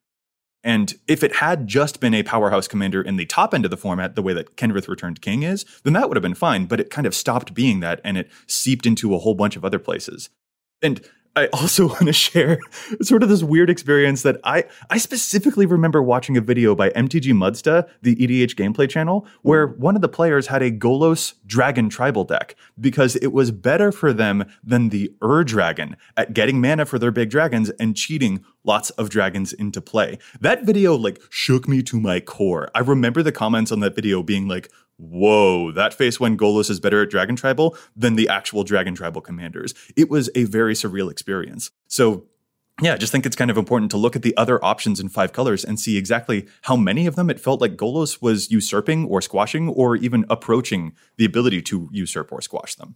And 0.63 0.94
if 1.07 1.24
it 1.24 1.36
had 1.38 1.68
just 1.68 2.00
been 2.00 2.13
a 2.13 2.24
powerhouse 2.24 2.69
commander 2.69 3.01
in 3.01 3.18
the 3.18 3.25
top 3.25 3.53
end 3.53 3.65
of 3.65 3.71
the 3.71 3.77
format, 3.77 4.15
the 4.15 4.21
way 4.21 4.31
that 4.33 4.56
Kenrith 4.56 4.88
Returned 4.88 5.21
King 5.21 5.44
is, 5.44 5.65
then 5.83 5.94
that 5.94 6.07
would 6.07 6.15
have 6.15 6.21
been 6.21 6.33
fine. 6.33 6.65
But 6.65 6.80
it 6.80 6.89
kind 6.89 7.06
of 7.06 7.13
stopped 7.13 7.53
being 7.53 7.81
that 7.81 8.00
and 8.03 8.18
it 8.18 8.30
seeped 8.47 8.86
into 8.86 9.13
a 9.13 9.19
whole 9.19 9.36
bunch 9.36 9.57
of 9.57 9.65
other 9.65 9.80
places. 9.80 10.30
And 10.81 11.01
I 11.35 11.47
also 11.47 11.87
want 11.89 12.05
to 12.07 12.13
share 12.13 12.59
sort 13.01 13.23
of 13.23 13.29
this 13.29 13.43
weird 13.43 13.69
experience 13.69 14.23
that 14.23 14.39
I 14.43 14.65
I 14.89 14.97
specifically 14.97 15.65
remember 15.65 16.01
watching 16.01 16.37
a 16.37 16.41
video 16.41 16.75
by 16.75 16.89
MTG 16.91 17.33
Muddstah, 17.33 17.87
the 18.01 18.15
EDH 18.15 18.55
gameplay 18.55 18.89
channel, 18.89 19.25
where 19.41 19.67
hmm. 19.67 19.81
one 19.81 19.95
of 19.95 20.01
the 20.01 20.09
players 20.09 20.47
had 20.47 20.61
a 20.61 20.71
Golos 20.71 21.33
Dragon 21.45 21.89
tribal 21.89 22.23
deck 22.23 22.55
because 22.79 23.15
it 23.17 23.33
was 23.33 23.51
better 23.51 23.91
for 23.91 24.13
them 24.13 24.45
than 24.63 24.89
the 24.89 25.11
Ur 25.23 25.43
Dragon 25.43 25.95
at 26.17 26.33
getting 26.33 26.61
mana 26.61 26.85
for 26.85 26.99
their 26.99 27.11
big 27.11 27.29
dragons 27.29 27.69
and 27.71 27.95
cheating 27.95 28.43
lots 28.69 28.92
of 28.92 29.10
dragons 29.10 29.51
into 29.51 29.81
play. 29.81 30.19
That 30.39 30.63
video 30.63 30.95
like 30.95 31.19
shook 31.31 31.68
me 31.68 31.81
to 31.83 32.00
my 32.00 32.19
core. 32.19 32.69
I 32.75 32.80
remember 32.80 33.24
the 33.24 33.31
comments 33.31 33.71
on 33.71 33.80
that 33.80 33.95
video 33.95 34.21
being 34.21 34.48
like, 34.48 34.69
whoa, 34.98 35.71
that 35.71 35.94
face 35.94 36.19
when 36.19 36.38
Golos 36.38 36.69
is 36.69 36.80
better 36.80 37.01
at 37.01 37.10
Dragon 37.10 37.36
Tribal 37.36 37.75
than 37.95 38.16
the 38.16 38.30
actual 38.30 38.64
Dragon 38.64 38.94
Tribal 38.94 39.21
commanders. 39.21 39.73
It 39.95 40.09
was 40.09 40.30
a 40.35 40.44
very 40.44 40.76
surreal 40.76 41.09
experience. 41.09 41.71
So 41.88 42.26
yeah, 42.81 42.94
I 42.94 42.97
just 42.97 43.11
think 43.11 43.26
it's 43.26 43.35
kind 43.35 43.52
of 43.52 43.57
important 43.57 43.92
to 43.92 43.97
look 43.97 44.16
at 44.16 44.21
the 44.21 44.38
other 44.38 44.64
options 44.64 44.99
in 44.99 45.09
five 45.09 45.33
colors 45.33 45.66
and 45.66 45.80
see 45.80 45.97
exactly 45.97 46.47
how 46.61 46.76
many 46.76 47.07
of 47.07 47.16
them 47.16 47.30
it 47.30 47.40
felt 47.40 47.59
like 47.59 47.76
Golos 47.76 48.21
was 48.21 48.52
usurping 48.52 49.06
or 49.06 49.21
squashing 49.21 49.68
or 49.68 49.95
even 49.95 50.26
approaching 50.30 50.94
the 51.18 51.26
ability 51.26 51.61
to 51.64 51.90
usurp 51.92 52.31
or 52.31 52.42
squash 52.42 52.76
them. 52.76 52.95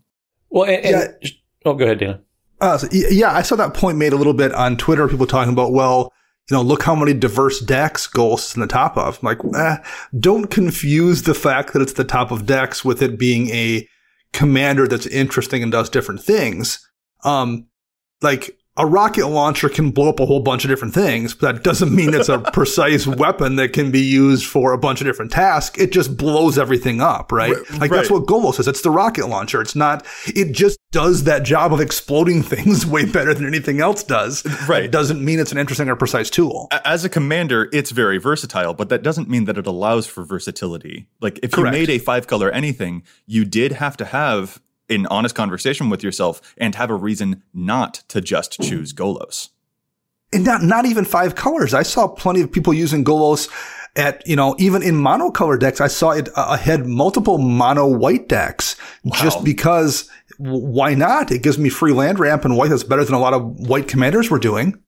Well, 0.50 0.65
and, 0.65 0.86
and 0.86 1.15
yeah. 1.22 1.30
oh, 1.65 1.74
go 1.74 1.86
ahead, 1.86 2.00
Dana. 2.00 2.22
Uh, 2.63 2.77
so, 2.77 2.88
yeah, 2.91 3.34
I 3.34 3.41
saw 3.41 3.58
that 3.58 3.74
point 3.74 3.98
made 3.98 4.13
a 4.13 4.15
little 4.15 4.34
bit 4.34 4.53
on 4.53 4.77
Twitter. 4.77 5.10
People 5.10 5.27
talking 5.27 5.51
about, 5.51 5.74
well, 5.74 6.13
you 6.50 6.55
know, 6.55 6.62
look 6.62 6.84
how 6.84 6.96
many 6.96 7.13
diverse 7.13 7.60
decks 7.60 8.08
Golos 8.08 8.51
is 8.51 8.55
in 8.55 8.62
the 8.62 8.67
top 8.67 8.98
of. 8.98 9.20
I'm 9.22 9.25
like, 9.25 9.39
eh, 9.53 9.84
don't 10.17 10.48
confuse 10.48 11.24
the 11.24 11.34
fact 11.34 11.74
that 11.74 11.82
it's 11.82 11.93
the 11.93 12.05
top 12.05 12.32
of 12.32 12.46
decks 12.46 12.86
with 12.86 13.01
it 13.01 13.20
being 13.20 13.50
a 13.50 13.86
commander 14.32 14.88
that's 14.88 15.05
interesting 15.08 15.62
and 15.62 15.74
does 15.74 15.89
different 15.89 16.22
things. 16.22 16.89
Um, 17.25 17.67
like 18.22 18.58
a 18.77 18.86
rocket 18.86 19.27
launcher 19.27 19.67
can 19.67 19.91
blow 19.91 20.08
up 20.08 20.22
a 20.22 20.25
whole 20.25 20.39
bunch 20.39 20.63
of 20.63 20.70
different 20.70 20.93
things, 20.93 21.34
but 21.34 21.55
that 21.55 21.63
doesn't 21.65 21.93
mean 21.93 22.13
it's 22.13 22.29
a 22.29 22.39
precise 22.53 23.05
weapon 23.05 23.58
that 23.58 23.74
can 23.74 23.91
be 23.91 24.01
used 24.01 24.46
for 24.46 24.72
a 24.72 24.77
bunch 24.77 25.01
of 25.01 25.05
different 25.05 25.32
tasks. 25.32 25.77
It 25.77 25.91
just 25.91 26.15
blows 26.15 26.58
everything 26.58 27.01
up, 27.01 27.34
right? 27.34 27.55
right 27.55 27.72
like 27.72 27.82
right. 27.82 27.91
that's 27.91 28.10
what 28.10 28.25
Golos 28.25 28.58
is. 28.60 28.70
It's 28.70 28.82
the 28.82 28.89
rocket 28.89 29.27
launcher. 29.27 29.62
It's 29.62 29.75
not, 29.75 30.05
it 30.27 30.53
just 30.53 30.79
does 30.93 31.25
that 31.25 31.43
job 31.43 31.73
of 31.73 31.81
exploding 31.81 32.41
things 32.53 32.85
way 32.85 33.03
better 33.03 33.33
than 33.33 33.45
anything 33.45 33.81
else 33.81 34.03
does. 34.03 34.45
Right. 34.69 34.83
It 34.83 34.91
doesn't 34.91 35.23
mean 35.23 35.39
it's 35.39 35.51
an 35.51 35.57
interesting 35.57 35.89
or 35.89 35.97
precise 35.97 36.29
tool. 36.29 36.69
As 36.85 37.03
a 37.03 37.09
commander, 37.09 37.67
it's 37.73 37.91
very 37.91 38.17
versatile, 38.17 38.73
but 38.73 38.88
that 38.89 39.03
doesn't 39.03 39.27
mean 39.27 39.43
that 39.45 39.57
it 39.57 39.67
allows 39.67 40.07
for 40.07 40.23
versatility. 40.23 41.07
Like 41.19 41.39
if 41.43 41.51
Correct. 41.51 41.75
you 41.75 41.81
made 41.81 41.89
a 41.89 41.97
five 41.97 42.27
color 42.27 42.50
anything, 42.51 43.03
you 43.25 43.43
did 43.43 43.73
have 43.73 43.97
to 43.97 44.05
have 44.05 44.62
an 44.89 45.07
honest 45.07 45.35
conversation 45.35 45.89
with 45.89 46.03
yourself 46.03 46.41
and 46.57 46.75
have 46.75 46.89
a 46.89 46.95
reason 46.95 47.43
not 47.53 47.95
to 48.09 48.21
just 48.21 48.62
choose 48.62 48.93
Golos. 48.93 49.50
And 50.31 50.45
not, 50.45 50.62
not 50.63 50.85
even 50.85 51.05
five 51.05 51.35
colors. 51.35 51.73
I 51.73 51.83
saw 51.83 52.07
plenty 52.07 52.41
of 52.41 52.51
people 52.51 52.73
using 52.73 53.03
Golos 53.03 53.50
at, 53.95 54.25
you 54.27 54.35
know, 54.35 54.55
even 54.57 54.81
in 54.81 54.95
monocolor 54.95 55.59
decks. 55.59 55.79
I 55.79 55.88
saw 55.88 56.12
it 56.12 56.29
uh, 56.35 56.57
had 56.57 56.85
multiple 56.85 57.38
mono 57.38 57.88
white 57.88 58.27
decks 58.27 58.75
wow. 59.03 59.17
just 59.21 59.43
because 59.43 60.09
why 60.43 60.93
not? 60.93 61.31
It 61.31 61.43
gives 61.43 61.57
me 61.57 61.69
free 61.69 61.93
land 61.93 62.19
ramp 62.19 62.45
and 62.45 62.57
white 62.57 62.69
that's 62.69 62.83
better 62.83 63.05
than 63.05 63.15
a 63.15 63.19
lot 63.19 63.33
of 63.33 63.43
white 63.59 63.88
commanders 63.88 64.29
were 64.29 64.39
doing. 64.39 64.81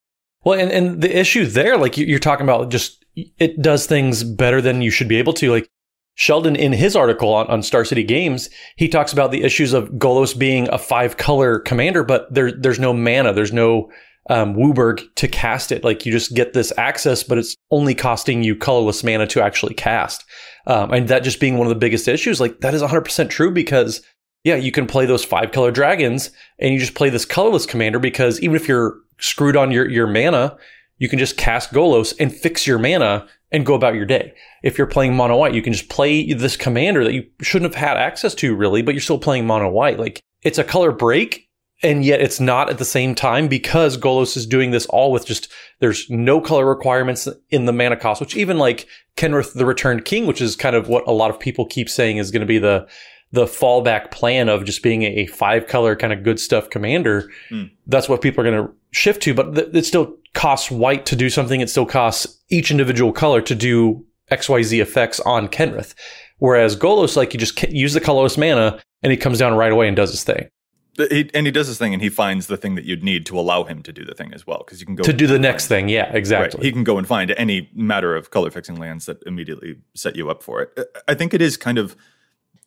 Well, 0.43 0.59
and, 0.59 0.71
and 0.71 1.01
the 1.01 1.17
issue 1.17 1.45
there, 1.45 1.77
like 1.77 1.97
you're 1.97 2.19
talking 2.19 2.45
about 2.45 2.69
just 2.69 3.03
it 3.15 3.61
does 3.61 3.85
things 3.85 4.23
better 4.23 4.61
than 4.61 4.81
you 4.81 4.91
should 4.91 5.07
be 5.07 5.17
able 5.17 5.33
to. 5.33 5.51
Like 5.51 5.67
Sheldon, 6.15 6.55
in 6.55 6.73
his 6.73 6.95
article 6.95 7.33
on, 7.33 7.47
on 7.47 7.63
Star 7.63 7.85
City 7.85 8.03
Games, 8.03 8.49
he 8.75 8.87
talks 8.87 9.13
about 9.13 9.31
the 9.31 9.43
issues 9.43 9.73
of 9.73 9.89
Golos 9.91 10.37
being 10.37 10.67
a 10.69 10.77
five 10.77 11.17
color 11.17 11.59
commander, 11.59 12.03
but 12.03 12.33
there, 12.33 12.51
there's 12.51 12.79
no 12.79 12.93
mana. 12.93 13.33
There's 13.33 13.53
no 13.53 13.89
um, 14.29 14.55
WUBRG 14.55 15.15
to 15.15 15.27
cast 15.27 15.71
it. 15.71 15.83
Like 15.83 16.05
you 16.05 16.11
just 16.11 16.35
get 16.35 16.53
this 16.53 16.71
access, 16.77 17.23
but 17.23 17.37
it's 17.37 17.55
only 17.71 17.95
costing 17.95 18.43
you 18.43 18.55
colorless 18.55 19.03
mana 19.03 19.27
to 19.27 19.41
actually 19.41 19.73
cast. 19.73 20.23
Um, 20.67 20.91
and 20.91 21.07
that 21.09 21.23
just 21.23 21.39
being 21.39 21.57
one 21.57 21.67
of 21.67 21.69
the 21.69 21.79
biggest 21.79 22.07
issues, 22.07 22.39
like 22.39 22.59
that 22.61 22.73
is 22.73 22.81
100% 22.81 23.29
true 23.29 23.51
because 23.51 24.01
yeah, 24.45 24.55
you 24.55 24.71
can 24.71 24.85
play 24.85 25.07
those 25.07 25.25
five 25.25 25.51
color 25.51 25.71
dragons 25.71 26.29
and 26.59 26.71
you 26.71 26.79
just 26.79 26.93
play 26.93 27.09
this 27.09 27.25
colorless 27.25 27.65
commander 27.65 27.97
because 27.97 28.39
even 28.41 28.55
if 28.55 28.67
you're 28.67 28.95
screwed 29.17 29.57
on 29.57 29.71
your, 29.71 29.89
your 29.89 30.05
mana, 30.05 30.55
you 30.99 31.09
can 31.09 31.17
just 31.17 31.35
cast 31.35 31.73
Golos 31.73 32.13
and 32.19 32.33
fix 32.33 32.67
your 32.67 32.77
mana 32.77 33.27
and 33.51 33.65
go 33.65 33.73
about 33.73 33.95
your 33.95 34.05
day. 34.05 34.35
If 34.61 34.77
you're 34.77 34.85
playing 34.85 35.15
mono 35.15 35.35
white, 35.35 35.55
you 35.55 35.63
can 35.63 35.73
just 35.73 35.89
play 35.89 36.31
this 36.31 36.55
commander 36.55 37.03
that 37.03 37.13
you 37.13 37.25
shouldn't 37.41 37.73
have 37.73 37.83
had 37.83 37.97
access 37.97 38.35
to 38.35 38.55
really, 38.55 38.83
but 38.83 38.93
you're 38.93 39.01
still 39.01 39.17
playing 39.17 39.47
mono 39.47 39.67
white. 39.67 39.97
Like 39.97 40.21
it's 40.43 40.59
a 40.59 40.63
color 40.63 40.91
break 40.91 41.49
and 41.81 42.05
yet 42.05 42.21
it's 42.21 42.39
not 42.39 42.69
at 42.69 42.77
the 42.77 42.85
same 42.85 43.15
time 43.15 43.47
because 43.47 43.97
Golos 43.97 44.37
is 44.37 44.45
doing 44.45 44.69
this 44.69 44.85
all 44.87 45.11
with 45.11 45.25
just 45.25 45.51
there's 45.79 46.07
no 46.07 46.39
color 46.39 46.67
requirements 46.67 47.27
in 47.49 47.65
the 47.65 47.73
mana 47.73 47.97
cost, 47.97 48.21
which 48.21 48.37
even 48.37 48.59
like 48.59 48.87
Kenrith 49.17 49.53
the 49.53 49.65
Returned 49.65 50.05
King, 50.05 50.27
which 50.27 50.39
is 50.39 50.55
kind 50.55 50.75
of 50.75 50.87
what 50.87 51.07
a 51.07 51.11
lot 51.11 51.31
of 51.31 51.39
people 51.39 51.65
keep 51.65 51.89
saying 51.89 52.17
is 52.17 52.29
going 52.29 52.41
to 52.41 52.45
be 52.45 52.59
the 52.59 52.87
the 53.31 53.45
fallback 53.45 54.11
plan 54.11 54.49
of 54.49 54.65
just 54.65 54.81
being 54.81 55.03
a 55.03 55.25
five 55.27 55.67
color 55.67 55.95
kind 55.95 56.13
of 56.13 56.23
good 56.23 56.39
stuff 56.39 56.69
commander. 56.69 57.29
Mm. 57.49 57.71
That's 57.87 58.07
what 58.07 58.21
people 58.21 58.45
are 58.45 58.49
going 58.49 58.67
to 58.67 58.73
shift 58.91 59.23
to, 59.23 59.33
but 59.33 59.55
th- 59.55 59.69
it 59.73 59.85
still 59.85 60.17
costs 60.33 60.71
white 60.71 61.05
to 61.07 61.15
do 61.15 61.29
something. 61.29 61.61
It 61.61 61.69
still 61.69 61.85
costs 61.85 62.39
each 62.49 62.71
individual 62.71 63.11
color 63.11 63.41
to 63.41 63.55
do 63.55 64.05
XYZ 64.31 64.81
effects 64.81 65.19
on 65.21 65.47
Kenrith. 65.47 65.93
Whereas 66.37 66.75
Golos, 66.75 67.15
like 67.15 67.33
you 67.33 67.39
just 67.39 67.61
use 67.63 67.93
the 67.93 68.01
colorless 68.01 68.37
mana 68.37 68.81
and 69.03 69.11
he 69.11 69.17
comes 69.17 69.39
down 69.39 69.53
right 69.55 69.71
away 69.71 69.87
and 69.87 69.95
does 69.95 70.11
his 70.11 70.23
thing. 70.23 70.49
He, 70.97 71.29
and 71.33 71.45
he 71.45 71.51
does 71.51 71.67
his 71.67 71.77
thing 71.77 71.93
and 71.93 72.01
he 72.01 72.07
finds 72.07 72.47
the 72.47 72.55
thing 72.55 72.75
that 72.75 72.85
you'd 72.85 73.03
need 73.03 73.25
to 73.25 73.37
allow 73.37 73.65
him 73.65 73.83
to 73.83 73.91
do 73.91 74.05
the 74.05 74.13
thing 74.13 74.33
as 74.33 74.47
well. 74.47 74.63
Because 74.65 74.79
you 74.79 74.85
can 74.85 74.95
go 74.95 75.03
to 75.03 75.11
do 75.11 75.27
the 75.27 75.39
next 75.39 75.67
thing. 75.67 75.89
Yeah, 75.89 76.09
exactly. 76.13 76.59
Right. 76.59 76.65
He 76.65 76.71
can 76.71 76.85
go 76.85 76.97
and 76.97 77.05
find 77.05 77.31
any 77.31 77.69
matter 77.73 78.15
of 78.15 78.31
color 78.31 78.49
fixing 78.49 78.75
lands 78.75 79.05
that 79.07 79.21
immediately 79.25 79.75
set 79.93 80.15
you 80.15 80.29
up 80.29 80.41
for 80.41 80.61
it. 80.61 80.79
I 81.07 81.13
think 81.13 81.33
it 81.33 81.41
is 81.41 81.57
kind 81.57 81.77
of 81.77 81.97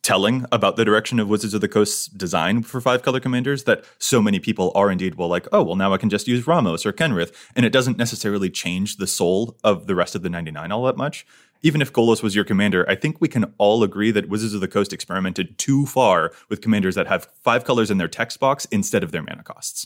telling 0.09 0.43
about 0.51 0.75
the 0.75 0.83
direction 0.83 1.19
of 1.19 1.29
Wizards 1.29 1.53
of 1.53 1.61
the 1.61 1.67
Coast's 1.67 2.07
design 2.07 2.63
for 2.63 2.81
five 2.81 3.03
color 3.03 3.19
commanders 3.19 3.65
that 3.65 3.85
so 3.99 4.23
many 4.23 4.39
people 4.39 4.71
are 4.73 4.89
indeed 4.89 5.13
well 5.13 5.27
like, 5.27 5.47
oh, 5.51 5.61
well 5.61 5.75
now 5.75 5.93
I 5.93 5.99
can 5.99 6.09
just 6.09 6.27
use 6.27 6.47
Ramos 6.47 6.83
or 6.83 6.91
Kenrith. 6.91 7.31
And 7.55 7.63
it 7.63 7.71
doesn't 7.71 7.99
necessarily 7.99 8.49
change 8.49 8.97
the 8.97 9.05
soul 9.05 9.55
of 9.63 9.85
the 9.85 9.93
rest 9.93 10.15
of 10.15 10.23
the 10.23 10.29
99 10.31 10.71
all 10.71 10.81
that 10.85 10.97
much. 10.97 11.27
Even 11.61 11.79
if 11.79 11.93
Golos 11.93 12.23
was 12.23 12.35
your 12.35 12.43
commander, 12.43 12.89
I 12.89 12.95
think 12.95 13.21
we 13.21 13.27
can 13.27 13.53
all 13.59 13.83
agree 13.83 14.09
that 14.09 14.29
Wizards 14.29 14.55
of 14.55 14.61
the 14.61 14.67
Coast 14.67 14.93
experimented 14.93 15.59
too 15.59 15.85
far 15.85 16.31
with 16.49 16.61
commanders 16.61 16.95
that 16.95 17.05
have 17.05 17.27
five 17.43 17.63
colors 17.63 17.91
in 17.91 17.99
their 17.99 18.07
text 18.07 18.39
box 18.39 18.65
instead 18.71 19.03
of 19.03 19.11
their 19.11 19.21
mana 19.21 19.43
costs. 19.43 19.85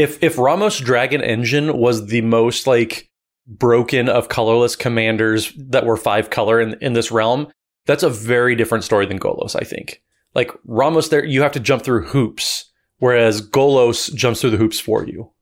If 0.00 0.22
if 0.22 0.38
Ramos 0.38 0.78
Dragon 0.78 1.20
Engine 1.20 1.76
was 1.76 2.06
the 2.06 2.22
most 2.22 2.66
like 2.66 3.10
broken 3.46 4.08
of 4.08 4.30
colorless 4.30 4.74
commanders 4.74 5.52
that 5.58 5.84
were 5.84 5.98
five 5.98 6.30
color 6.30 6.58
in, 6.58 6.74
in 6.80 6.94
this 6.94 7.10
realm, 7.10 7.48
that's 7.84 8.02
a 8.02 8.08
very 8.08 8.54
different 8.56 8.84
story 8.84 9.04
than 9.04 9.20
Golos, 9.20 9.54
I 9.54 9.64
think. 9.64 10.00
Like 10.34 10.52
Ramos 10.64 11.08
there 11.08 11.22
you 11.22 11.42
have 11.42 11.52
to 11.52 11.60
jump 11.60 11.82
through 11.82 12.06
hoops, 12.06 12.72
whereas 12.98 13.46
Golos 13.46 14.14
jumps 14.14 14.40
through 14.40 14.50
the 14.50 14.56
hoops 14.56 14.80
for 14.80 15.06
you. 15.06 15.32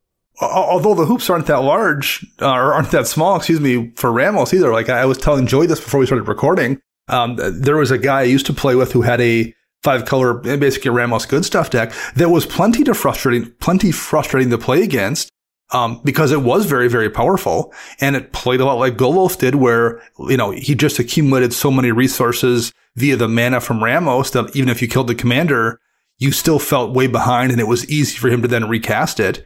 Although 0.40 0.94
the 0.94 1.06
hoops 1.06 1.30
aren't 1.30 1.46
that 1.46 1.62
large, 1.62 2.26
uh, 2.42 2.50
or 2.50 2.74
aren't 2.74 2.90
that 2.90 3.06
small, 3.06 3.36
excuse 3.36 3.60
me, 3.60 3.92
for 3.94 4.10
Ramos 4.10 4.52
either. 4.52 4.72
Like 4.72 4.88
I 4.88 5.04
was 5.04 5.18
telling 5.18 5.46
Joy 5.46 5.68
this 5.68 5.80
before 5.80 6.00
we 6.00 6.06
started 6.06 6.26
recording. 6.26 6.80
Um, 7.06 7.36
there 7.36 7.76
was 7.76 7.92
a 7.92 7.98
guy 7.98 8.20
I 8.20 8.24
used 8.24 8.46
to 8.46 8.52
play 8.52 8.74
with 8.74 8.90
who 8.90 9.02
had 9.02 9.20
a 9.20 9.54
five 9.82 10.04
color, 10.04 10.34
basically 10.34 10.90
Ramos 10.90 11.26
good 11.26 11.44
stuff 11.44 11.70
deck 11.70 11.92
that 12.16 12.30
was 12.30 12.46
plenty 12.46 12.84
to 12.84 12.94
frustrating, 12.94 13.52
plenty 13.60 13.92
frustrating 13.92 14.50
to 14.50 14.58
play 14.58 14.82
against. 14.82 15.30
Um, 15.70 16.00
because 16.02 16.32
it 16.32 16.40
was 16.40 16.64
very, 16.64 16.88
very 16.88 17.10
powerful 17.10 17.74
and 18.00 18.16
it 18.16 18.32
played 18.32 18.60
a 18.60 18.64
lot 18.64 18.78
like 18.78 18.96
Golos 18.96 19.36
did 19.36 19.54
where, 19.54 20.00
you 20.18 20.38
know, 20.38 20.50
he 20.50 20.74
just 20.74 20.98
accumulated 20.98 21.52
so 21.52 21.70
many 21.70 21.92
resources 21.92 22.72
via 22.96 23.16
the 23.16 23.28
mana 23.28 23.60
from 23.60 23.84
Ramos 23.84 24.30
that 24.30 24.56
even 24.56 24.70
if 24.70 24.80
you 24.80 24.88
killed 24.88 25.08
the 25.08 25.14
commander, 25.14 25.78
you 26.16 26.32
still 26.32 26.58
felt 26.58 26.94
way 26.94 27.06
behind 27.06 27.52
and 27.52 27.60
it 27.60 27.68
was 27.68 27.86
easy 27.90 28.16
for 28.16 28.30
him 28.30 28.40
to 28.40 28.48
then 28.48 28.66
recast 28.66 29.20
it. 29.20 29.44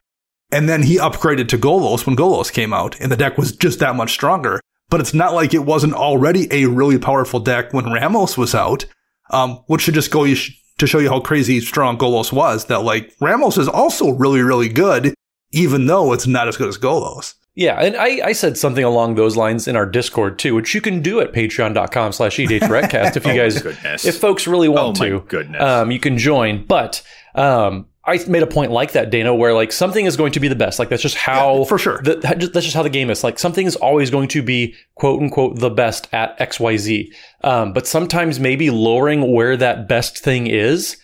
And 0.52 0.68
then 0.68 0.84
he 0.84 0.96
upgraded 0.96 1.48
to 1.48 1.58
Golos 1.58 2.06
when 2.06 2.14
Golos 2.14 2.52
came 2.52 2.72
out 2.72 3.00
and 3.00 3.10
the 3.10 3.16
deck 3.16 3.36
was 3.36 3.50
just 3.50 3.80
that 3.80 3.96
much 3.96 4.12
stronger. 4.12 4.60
But 4.90 5.00
it's 5.00 5.14
not 5.14 5.34
like 5.34 5.54
it 5.54 5.64
wasn't 5.64 5.94
already 5.94 6.46
a 6.52 6.66
really 6.66 6.98
powerful 6.98 7.40
deck 7.40 7.72
when 7.72 7.92
Ramos 7.92 8.38
was 8.38 8.54
out 8.54 8.84
um, 9.32 9.62
which 9.66 9.82
should 9.82 9.94
just 9.94 10.10
go 10.10 10.24
to 10.26 10.86
show 10.86 10.98
you 10.98 11.08
how 11.08 11.20
crazy 11.20 11.60
strong 11.60 11.98
Golos 11.98 12.32
was. 12.32 12.66
That 12.66 12.80
like 12.80 13.12
Ramos 13.20 13.58
is 13.58 13.68
also 13.68 14.10
really, 14.10 14.42
really 14.42 14.68
good, 14.68 15.14
even 15.52 15.86
though 15.86 16.12
it's 16.12 16.26
not 16.26 16.48
as 16.48 16.56
good 16.56 16.68
as 16.68 16.78
Golos. 16.78 17.34
Yeah, 17.54 17.78
and 17.82 17.96
I, 17.96 18.28
I 18.28 18.32
said 18.32 18.56
something 18.56 18.82
along 18.82 19.16
those 19.16 19.36
lines 19.36 19.68
in 19.68 19.76
our 19.76 19.84
Discord 19.84 20.38
too, 20.38 20.54
which 20.54 20.74
you 20.74 20.80
can 20.80 21.02
do 21.02 21.20
at 21.20 21.32
patreon.com 21.32 22.12
slash 22.12 22.38
edhrecast 22.38 23.16
if 23.16 23.26
you 23.26 23.32
oh, 23.32 23.36
guys, 23.36 23.66
oh, 23.66 24.08
if 24.08 24.18
folks 24.18 24.46
really 24.46 24.68
want 24.68 24.98
oh, 25.02 25.04
to. 25.04 25.20
goodness. 25.28 25.60
Um, 25.60 25.90
you 25.90 26.00
can 26.00 26.16
join. 26.16 26.64
But 26.64 27.02
um, 27.34 27.88
I 28.04 28.18
made 28.26 28.42
a 28.42 28.48
point 28.48 28.72
like 28.72 28.92
that, 28.92 29.10
Dana, 29.10 29.32
where 29.34 29.54
like 29.54 29.70
something 29.70 30.06
is 30.06 30.16
going 30.16 30.32
to 30.32 30.40
be 30.40 30.48
the 30.48 30.56
best. 30.56 30.78
Like 30.78 30.88
that's 30.88 31.02
just 31.02 31.14
how 31.14 31.58
yeah, 31.58 31.64
for 31.64 31.78
sure. 31.78 32.00
The, 32.02 32.16
that's 32.16 32.64
just 32.64 32.74
how 32.74 32.82
the 32.82 32.90
game 32.90 33.10
is. 33.10 33.22
Like 33.22 33.38
something 33.38 33.64
is 33.64 33.76
always 33.76 34.10
going 34.10 34.28
to 34.28 34.42
be 34.42 34.74
quote 34.96 35.22
unquote 35.22 35.60
the 35.60 35.70
best 35.70 36.08
at 36.12 36.40
X 36.40 36.58
Y 36.58 36.76
Z. 36.76 37.12
Um, 37.44 37.72
but 37.72 37.86
sometimes 37.86 38.40
maybe 38.40 38.70
lowering 38.70 39.32
where 39.32 39.56
that 39.56 39.88
best 39.88 40.18
thing 40.18 40.48
is 40.48 40.96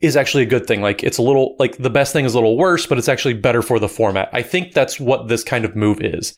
is 0.00 0.16
actually 0.16 0.42
a 0.42 0.46
good 0.46 0.66
thing. 0.66 0.80
Like 0.80 1.04
it's 1.04 1.18
a 1.18 1.22
little 1.22 1.54
like 1.60 1.76
the 1.76 1.90
best 1.90 2.12
thing 2.12 2.24
is 2.24 2.34
a 2.34 2.38
little 2.38 2.56
worse, 2.56 2.84
but 2.84 2.98
it's 2.98 3.08
actually 3.08 3.34
better 3.34 3.62
for 3.62 3.78
the 3.78 3.88
format. 3.88 4.28
I 4.32 4.42
think 4.42 4.72
that's 4.72 4.98
what 4.98 5.28
this 5.28 5.44
kind 5.44 5.64
of 5.64 5.76
move 5.76 6.00
is. 6.00 6.36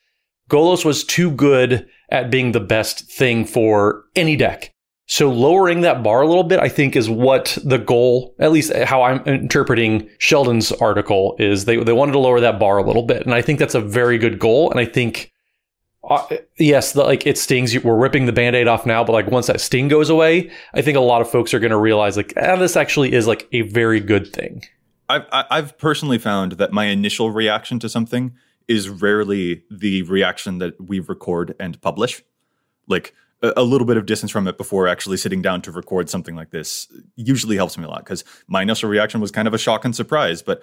Golos 0.51 0.85
was 0.85 1.05
too 1.05 1.31
good 1.31 1.89
at 2.11 2.31
being 2.31 2.53
the 2.53 2.61
best 2.61 3.11
thing 3.11 3.47
for 3.47 4.05
any 4.15 4.37
deck. 4.37 4.72
So 5.13 5.31
lowering 5.31 5.83
that 5.83 6.03
bar 6.03 6.23
a 6.23 6.27
little 6.27 6.43
bit, 6.43 6.59
I 6.59 6.71
think, 6.71 6.97
is 6.97 7.11
what 7.11 7.59
the 7.63 7.77
goal, 7.77 8.35
at 8.39 8.51
least 8.51 8.75
how 8.75 9.03
I'm 9.03 9.23
interpreting 9.25 10.09
Sheldon's 10.17 10.73
article, 10.73 11.37
is 11.39 11.67
they, 11.67 11.77
they 11.77 11.93
wanted 11.93 12.13
to 12.13 12.19
lower 12.19 12.41
that 12.41 12.59
bar 12.59 12.79
a 12.79 12.83
little 12.83 13.03
bit. 13.03 13.23
And 13.27 13.35
I 13.35 13.43
think 13.43 13.59
that's 13.59 13.75
a 13.75 13.81
very 13.83 14.17
good 14.17 14.39
goal. 14.39 14.71
And 14.71 14.81
I 14.81 14.87
think, 14.87 15.31
uh, 16.03 16.27
yes, 16.59 16.95
the, 16.95 17.03
like 17.03 17.27
it 17.27 17.37
stings. 17.37 17.79
We're 17.85 17.95
ripping 17.95 18.25
the 18.25 18.33
band 18.33 18.57
aid 18.57 18.69
off 18.69 18.87
now, 18.87 19.05
but 19.05 19.13
like 19.13 19.31
once 19.31 19.49
that 19.49 19.61
sting 19.61 19.89
goes 19.89 20.09
away, 20.09 20.51
I 20.73 20.81
think 20.81 20.97
a 20.97 21.01
lot 21.01 21.21
of 21.21 21.31
folks 21.31 21.53
are 21.53 21.61
going 21.61 21.73
to 21.73 21.77
realize 21.77 22.17
like, 22.17 22.33
ah, 22.39 22.57
this 22.57 22.75
actually 22.75 23.13
is 23.13 23.27
like 23.27 23.47
a 23.53 23.61
very 23.69 24.01
good 24.01 24.33
thing. 24.33 24.65
I've, 25.11 25.27
I've 25.31 25.77
personally 25.77 26.17
found 26.17 26.53
that 26.53 26.73
my 26.73 26.87
initial 26.87 27.31
reaction 27.31 27.79
to 27.81 27.91
something 27.91 28.33
is 28.67 28.89
rarely 28.89 29.63
the 29.71 30.05
reaction 30.05 30.57
that 30.57 30.81
we 30.81 31.01
record 31.01 31.55
and 31.61 31.79
publish. 31.83 32.23
Like, 32.89 33.15
a 33.43 33.63
little 33.63 33.87
bit 33.87 33.97
of 33.97 34.07
distance 34.07 34.31
from 34.31 34.47
it 34.47 34.57
before 34.57 34.87
actually 34.87 35.17
sitting 35.17 35.43
down 35.43 35.61
to 35.63 35.73
record 35.73 36.09
something 36.09 36.37
like 36.37 36.51
this 36.51 36.87
usually 37.17 37.57
helps 37.57 37.77
me 37.77 37.85
a 37.85 37.89
lot 37.89 38.05
because 38.05 38.25
my 38.47 38.63
initial 38.63 38.89
reaction 38.89 39.21
was 39.21 39.31
kind 39.33 39.49
of 39.49 39.55
a 39.55 39.59
shock 39.59 39.85
and 39.85 39.97
surprise 39.97 40.43
but 40.43 40.63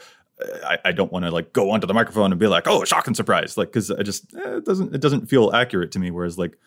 i, 0.63 0.77
I 0.85 0.91
don't 0.93 1.11
want 1.11 1.25
to 1.25 1.31
like 1.31 1.51
go 1.51 1.71
onto 1.71 1.87
the 1.87 1.93
microphone 1.93 2.31
and 2.31 2.39
be 2.39 2.47
like 2.47 2.67
oh 2.67 2.85
shock 2.85 3.05
and 3.07 3.17
surprise 3.17 3.57
like 3.57 3.67
because 3.69 3.91
i 3.91 4.01
just 4.01 4.33
eh, 4.35 4.57
it 4.57 4.65
doesn't 4.65 4.95
it 4.95 5.01
doesn't 5.01 5.27
feel 5.27 5.53
accurate 5.53 5.91
to 5.91 5.99
me 5.99 6.09
whereas 6.09 6.37
like 6.37 6.57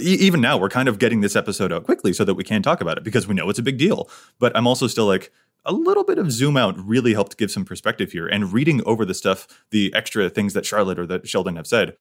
even 0.00 0.40
now 0.40 0.58
we're 0.58 0.68
kind 0.68 0.88
of 0.88 0.98
getting 0.98 1.20
this 1.20 1.36
episode 1.36 1.72
out 1.72 1.84
quickly 1.84 2.12
so 2.12 2.24
that 2.24 2.34
we 2.34 2.42
can 2.42 2.62
talk 2.62 2.80
about 2.80 2.98
it 2.98 3.04
because 3.04 3.28
we 3.28 3.34
know 3.34 3.48
it's 3.48 3.60
a 3.60 3.62
big 3.62 3.78
deal 3.78 4.10
but 4.40 4.54
i'm 4.56 4.66
also 4.66 4.88
still 4.88 5.06
like 5.06 5.30
a 5.64 5.72
little 5.72 6.04
bit 6.04 6.18
of 6.18 6.32
zoom 6.32 6.56
out 6.56 6.76
really 6.84 7.14
helped 7.14 7.36
give 7.38 7.50
some 7.50 7.64
perspective 7.64 8.10
here 8.10 8.26
and 8.26 8.52
reading 8.52 8.82
over 8.84 9.04
the 9.04 9.14
stuff 9.14 9.46
the 9.70 9.94
extra 9.94 10.28
things 10.28 10.52
that 10.52 10.66
charlotte 10.66 10.98
or 10.98 11.06
that 11.06 11.28
sheldon 11.28 11.54
have 11.54 11.66
said 11.66 11.96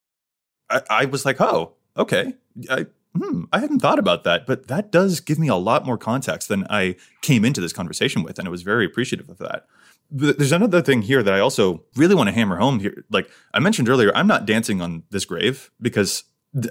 i, 0.71 0.81
I 0.89 1.05
was 1.05 1.23
like 1.23 1.39
oh 1.39 1.73
okay 1.95 2.33
I, 2.69 2.87
hmm, 3.19 3.43
I 3.51 3.59
hadn't 3.59 3.79
thought 3.79 3.99
about 3.99 4.23
that, 4.23 4.45
but 4.45 4.67
that 4.67 4.91
does 4.91 5.19
give 5.19 5.39
me 5.39 5.47
a 5.47 5.55
lot 5.55 5.85
more 5.85 5.97
context 5.97 6.47
than 6.49 6.65
I 6.69 6.95
came 7.21 7.45
into 7.45 7.61
this 7.61 7.73
conversation 7.73 8.23
with. 8.23 8.39
And 8.39 8.47
I 8.47 8.51
was 8.51 8.61
very 8.61 8.85
appreciative 8.85 9.29
of 9.29 9.37
that. 9.39 9.65
There's 10.09 10.53
another 10.53 10.81
thing 10.81 11.01
here 11.01 11.21
that 11.21 11.33
I 11.33 11.39
also 11.39 11.83
really 11.95 12.15
want 12.15 12.27
to 12.27 12.33
hammer 12.33 12.57
home 12.57 12.79
here. 12.79 13.03
Like 13.09 13.29
I 13.53 13.59
mentioned 13.59 13.89
earlier, 13.89 14.15
I'm 14.15 14.27
not 14.27 14.45
dancing 14.45 14.81
on 14.81 15.03
this 15.09 15.25
grave 15.25 15.69
because 15.81 16.23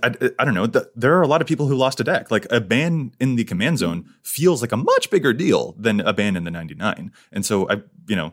I, 0.03 0.31
I, 0.39 0.45
don't 0.45 0.55
know. 0.55 0.67
there 0.67 1.17
are 1.19 1.23
a 1.23 1.27
lot 1.27 1.43
of 1.43 1.47
people 1.47 1.69
who 1.69 1.77
lost 1.77 2.01
a 2.01 2.05
deck. 2.05 2.31
Like 2.31 2.47
a 2.51 2.61
ban 2.61 3.13
in 3.21 3.37
the 3.37 3.45
command 3.45 3.79
zone 3.79 4.09
feels 4.23 4.63
like 4.63 4.73
a 4.73 4.77
much 4.77 5.11
bigger 5.11 5.33
deal 5.33 5.75
than 5.79 6.01
a 6.01 6.13
ban 6.13 6.35
in 6.35 6.45
the 6.45 6.51
99. 6.51 7.13
And 7.31 7.45
so 7.45 7.69
I, 7.69 7.83
you 8.09 8.17
know, 8.17 8.33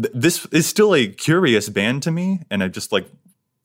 th- 0.00 0.14
this 0.14 0.46
is 0.46 0.66
still 0.66 0.94
a 0.94 1.08
curious 1.08 1.68
ban 1.68 2.00
to 2.00 2.10
me. 2.10 2.42
And 2.50 2.62
I 2.62 2.68
just 2.68 2.92
like, 2.92 3.08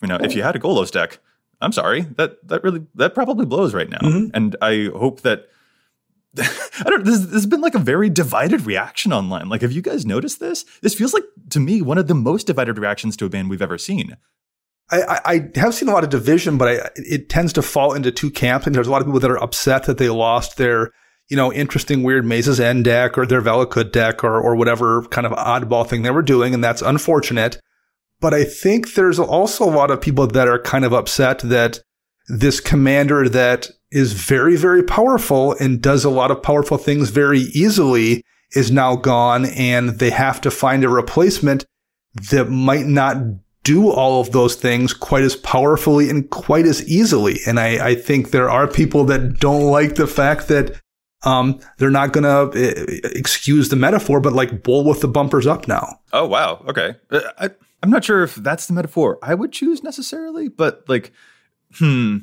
you 0.01 0.07
know, 0.07 0.17
if 0.21 0.35
you 0.35 0.43
had 0.43 0.55
a 0.55 0.59
Golos 0.59 0.91
deck, 0.91 1.19
I'm 1.63 1.71
sorry, 1.71 2.01
that 2.17 2.45
that 2.47 2.63
really 2.63 2.85
that 2.95 3.13
probably 3.13 3.45
blows 3.45 3.73
right 3.73 3.89
now. 3.89 3.99
Mm-hmm. 3.99 4.29
And 4.33 4.55
I 4.61 4.89
hope 4.95 5.21
that 5.21 5.47
I 6.39 6.89
don't. 6.89 7.05
This, 7.05 7.19
this, 7.19 7.33
has 7.33 7.45
been 7.45 7.61
like 7.61 7.75
a 7.75 7.79
very 7.79 8.09
divided 8.09 8.65
reaction 8.65 9.13
online. 9.13 9.49
Like, 9.49 9.61
have 9.61 9.71
you 9.71 9.81
guys 9.81 10.05
noticed 10.05 10.39
this? 10.39 10.65
This 10.81 10.95
feels 10.95 11.13
like 11.13 11.25
to 11.51 11.59
me 11.59 11.81
one 11.81 11.97
of 11.97 12.07
the 12.07 12.15
most 12.15 12.47
divided 12.47 12.77
reactions 12.77 13.15
to 13.17 13.25
a 13.25 13.29
ban 13.29 13.49
we've 13.49 13.61
ever 13.61 13.77
seen. 13.77 14.17
I, 14.91 15.19
I 15.25 15.59
have 15.59 15.73
seen 15.73 15.89
a 15.89 15.91
lot 15.91 16.03
of 16.03 16.09
division, 16.09 16.57
but 16.57 16.67
I, 16.67 16.89
it 16.95 17.29
tends 17.29 17.53
to 17.53 17.61
fall 17.61 17.93
into 17.93 18.11
two 18.11 18.29
camps. 18.29 18.67
And 18.67 18.75
there's 18.75 18.87
a 18.87 18.91
lot 18.91 19.01
of 19.01 19.07
people 19.07 19.19
that 19.19 19.31
are 19.31 19.41
upset 19.41 19.85
that 19.85 19.97
they 19.97 20.09
lost 20.09 20.57
their, 20.57 20.91
you 21.29 21.37
know, 21.37 21.53
interesting, 21.53 22.03
weird 22.03 22.25
Maze's 22.25 22.59
End 22.59 22.85
deck 22.85 23.17
or 23.17 23.25
their 23.25 23.41
Valakut 23.41 23.91
deck 23.91 24.23
or, 24.23 24.39
or 24.39 24.55
whatever 24.55 25.03
kind 25.03 25.25
of 25.25 25.33
oddball 25.33 25.87
thing 25.87 26.01
they 26.01 26.11
were 26.11 26.21
doing. 26.21 26.53
And 26.53 26.63
that's 26.63 26.81
unfortunate. 26.81 27.59
But 28.23 28.33
I 28.33 28.45
think 28.45 28.93
there's 28.93 29.19
also 29.19 29.65
a 29.65 29.75
lot 29.75 29.91
of 29.91 29.99
people 29.99 30.27
that 30.27 30.47
are 30.47 30.57
kind 30.57 30.85
of 30.85 30.93
upset 30.93 31.39
that 31.39 31.81
this 32.29 32.61
commander 32.61 33.27
that 33.27 33.69
is 33.91 34.13
very, 34.13 34.55
very 34.55 34.81
powerful 34.81 35.57
and 35.59 35.81
does 35.81 36.05
a 36.05 36.09
lot 36.09 36.31
of 36.31 36.41
powerful 36.41 36.77
things 36.77 37.09
very 37.09 37.41
easily 37.41 38.23
is 38.53 38.71
now 38.71 38.95
gone 38.95 39.47
and 39.47 39.99
they 39.99 40.09
have 40.09 40.39
to 40.39 40.49
find 40.49 40.85
a 40.85 40.89
replacement 40.89 41.65
that 42.31 42.49
might 42.49 42.85
not 42.85 43.17
do 43.65 43.89
all 43.89 44.21
of 44.21 44.31
those 44.31 44.55
things 44.55 44.93
quite 44.93 45.25
as 45.25 45.35
powerfully 45.35 46.09
and 46.09 46.29
quite 46.29 46.65
as 46.65 46.87
easily. 46.87 47.41
And 47.45 47.59
I, 47.59 47.89
I 47.89 47.95
think 47.95 48.31
there 48.31 48.49
are 48.49 48.69
people 48.69 49.03
that 49.05 49.37
don't 49.41 49.63
like 49.69 49.95
the 49.95 50.07
fact 50.07 50.47
that 50.47 50.79
um, 51.23 51.59
they're 51.77 51.91
not 51.91 52.13
going 52.13 52.23
to 52.23 52.57
uh, 52.57 53.09
excuse 53.17 53.67
the 53.67 53.75
metaphor, 53.75 54.21
but 54.21 54.31
like 54.31 54.63
bull 54.63 54.85
with 54.85 55.01
the 55.01 55.09
bumpers 55.09 55.45
up 55.45 55.67
now. 55.67 55.99
Oh, 56.13 56.25
wow. 56.25 56.63
Okay. 56.69 56.95
Uh, 57.11 57.21
I, 57.37 57.49
I'm 57.83 57.91
not 57.91 58.03
sure 58.03 58.23
if 58.23 58.35
that's 58.35 58.65
the 58.65 58.73
metaphor 58.73 59.19
I 59.21 59.35
would 59.35 59.51
choose 59.51 59.83
necessarily, 59.83 60.47
but 60.47 60.83
like, 60.87 61.11
hmm. 61.75 62.19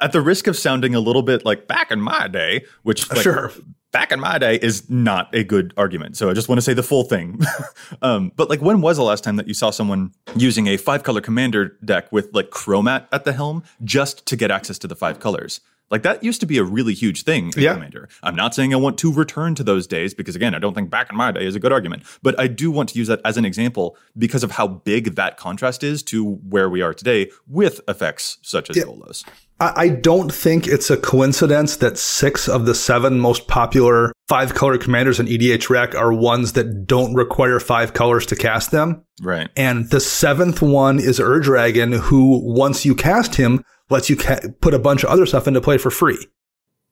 At 0.00 0.12
the 0.12 0.20
risk 0.20 0.46
of 0.46 0.56
sounding 0.56 0.94
a 0.94 1.00
little 1.00 1.22
bit 1.22 1.44
like 1.44 1.68
back 1.68 1.90
in 1.90 2.00
my 2.00 2.28
day, 2.28 2.64
which 2.82 3.10
like, 3.10 3.22
sure 3.22 3.52
back 3.94 4.10
in 4.10 4.18
my 4.18 4.38
day 4.38 4.58
is 4.60 4.90
not 4.90 5.32
a 5.32 5.44
good 5.44 5.72
argument. 5.76 6.16
So 6.16 6.28
I 6.28 6.34
just 6.34 6.48
want 6.48 6.58
to 6.58 6.62
say 6.62 6.74
the 6.74 6.82
full 6.82 7.04
thing. 7.04 7.40
um, 8.02 8.32
but 8.34 8.50
like, 8.50 8.60
when 8.60 8.80
was 8.80 8.96
the 8.96 9.04
last 9.04 9.22
time 9.22 9.36
that 9.36 9.46
you 9.46 9.54
saw 9.54 9.70
someone 9.70 10.12
using 10.34 10.66
a 10.66 10.76
five 10.76 11.04
color 11.04 11.20
commander 11.20 11.78
deck 11.84 12.10
with 12.10 12.28
like 12.34 12.50
Cromat 12.50 13.06
at 13.12 13.24
the 13.24 13.32
helm 13.32 13.62
just 13.84 14.26
to 14.26 14.36
get 14.36 14.50
access 14.50 14.78
to 14.78 14.88
the 14.88 14.96
five 14.96 15.20
colors? 15.20 15.60
Like 15.90 16.02
that 16.02 16.24
used 16.24 16.40
to 16.40 16.46
be 16.46 16.58
a 16.58 16.64
really 16.64 16.94
huge 16.94 17.22
thing 17.22 17.52
in 17.56 17.62
yeah. 17.62 17.74
Commander. 17.74 18.08
I'm 18.22 18.34
not 18.34 18.54
saying 18.54 18.72
I 18.72 18.78
want 18.78 18.98
to 18.98 19.12
return 19.12 19.54
to 19.56 19.64
those 19.64 19.86
days 19.86 20.14
because 20.14 20.34
again, 20.34 20.54
I 20.54 20.58
don't 20.58 20.74
think 20.74 20.90
back 20.90 21.10
in 21.10 21.16
my 21.16 21.30
day 21.30 21.44
is 21.44 21.54
a 21.54 21.60
good 21.60 21.72
argument, 21.72 22.04
but 22.22 22.38
I 22.38 22.46
do 22.46 22.70
want 22.70 22.88
to 22.90 22.98
use 22.98 23.08
that 23.08 23.20
as 23.24 23.36
an 23.36 23.44
example 23.44 23.96
because 24.16 24.42
of 24.42 24.52
how 24.52 24.66
big 24.66 25.14
that 25.16 25.36
contrast 25.36 25.84
is 25.84 26.02
to 26.04 26.34
where 26.48 26.68
we 26.70 26.82
are 26.82 26.94
today 26.94 27.30
with 27.46 27.80
effects 27.86 28.38
such 28.42 28.70
as 28.70 28.76
yeah. 28.76 28.84
Golos. 28.84 29.24
I 29.60 29.88
don't 29.88 30.34
think 30.34 30.66
it's 30.66 30.90
a 30.90 30.96
coincidence 30.96 31.76
that 31.76 31.96
six 31.96 32.48
of 32.48 32.66
the 32.66 32.74
seven 32.74 33.20
most 33.20 33.46
popular 33.46 34.12
five 34.28 34.54
color 34.54 34.76
commanders 34.78 35.20
in 35.20 35.26
EDHREC 35.26 35.94
are 35.94 36.12
ones 36.12 36.54
that 36.54 36.86
don't 36.86 37.14
require 37.14 37.60
five 37.60 37.92
colors 37.92 38.26
to 38.26 38.36
cast 38.36 38.72
them. 38.72 39.04
Right. 39.22 39.48
And 39.56 39.88
the 39.90 40.00
seventh 40.00 40.60
one 40.60 40.98
is 40.98 41.20
Ur-Dragon, 41.20 41.92
who 41.92 42.40
once 42.44 42.84
you 42.84 42.96
cast 42.96 43.36
him, 43.36 43.64
lets 43.90 44.08
you 44.08 44.16
ca- 44.16 44.40
put 44.60 44.74
a 44.74 44.78
bunch 44.78 45.04
of 45.04 45.10
other 45.10 45.26
stuff 45.26 45.46
into 45.46 45.60
play 45.60 45.78
for 45.78 45.90
free. 45.90 46.26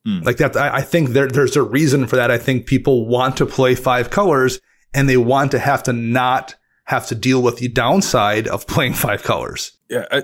Mm. 0.07 0.25
Like 0.25 0.39
that, 0.39 0.57
I, 0.57 0.77
I 0.77 0.81
think 0.81 1.11
there, 1.11 1.29
there's 1.29 1.57
a 1.57 1.63
reason 1.63 2.07
for 2.07 2.17
that. 2.17 2.31
I 2.31 2.39
think 2.39 2.67
people 2.67 3.07
want 3.07 3.37
to 3.37 3.47
play 3.47 3.75
five 3.75 4.11
colors 4.11 4.61
and 4.93 5.09
they 5.09 5.17
want 5.17 5.51
to 5.53 5.59
have 5.59 5.83
to 5.85 5.93
not 5.93 6.57
have 6.85 7.07
to 7.07 7.15
deal 7.15 7.43
with 7.43 7.59
the 7.59 7.69
downside 7.69 8.49
of 8.49 8.67
playing 8.67 8.93
five 9.07 9.23
colors. 9.23 9.73
Yeah, 9.89 10.07
I, 10.11 10.23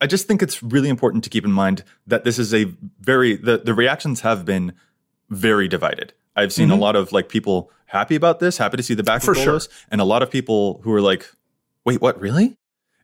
I 0.00 0.06
just 0.06 0.26
think 0.26 0.42
it's 0.42 0.62
really 0.62 0.88
important 0.88 1.24
to 1.24 1.30
keep 1.30 1.44
in 1.44 1.52
mind 1.52 1.84
that 2.06 2.24
this 2.24 2.38
is 2.38 2.54
a 2.54 2.64
very 3.00 3.36
the 3.36 3.58
the 3.58 3.74
reactions 3.74 4.20
have 4.22 4.44
been 4.44 4.72
very 5.28 5.68
divided. 5.68 6.12
I've 6.34 6.52
seen 6.52 6.68
mm-hmm. 6.68 6.78
a 6.78 6.80
lot 6.80 6.96
of 6.96 7.12
like 7.12 7.28
people 7.28 7.70
happy 7.86 8.16
about 8.16 8.40
this, 8.40 8.56
happy 8.56 8.76
to 8.78 8.82
see 8.82 8.94
the 8.94 9.02
back 9.02 9.22
for 9.22 9.34
sure, 9.34 9.60
and 9.90 10.00
a 10.00 10.04
lot 10.04 10.22
of 10.22 10.30
people 10.30 10.80
who 10.84 10.92
are 10.92 11.02
like, 11.02 11.30
"Wait, 11.84 12.00
what? 12.00 12.20
Really?" 12.20 12.56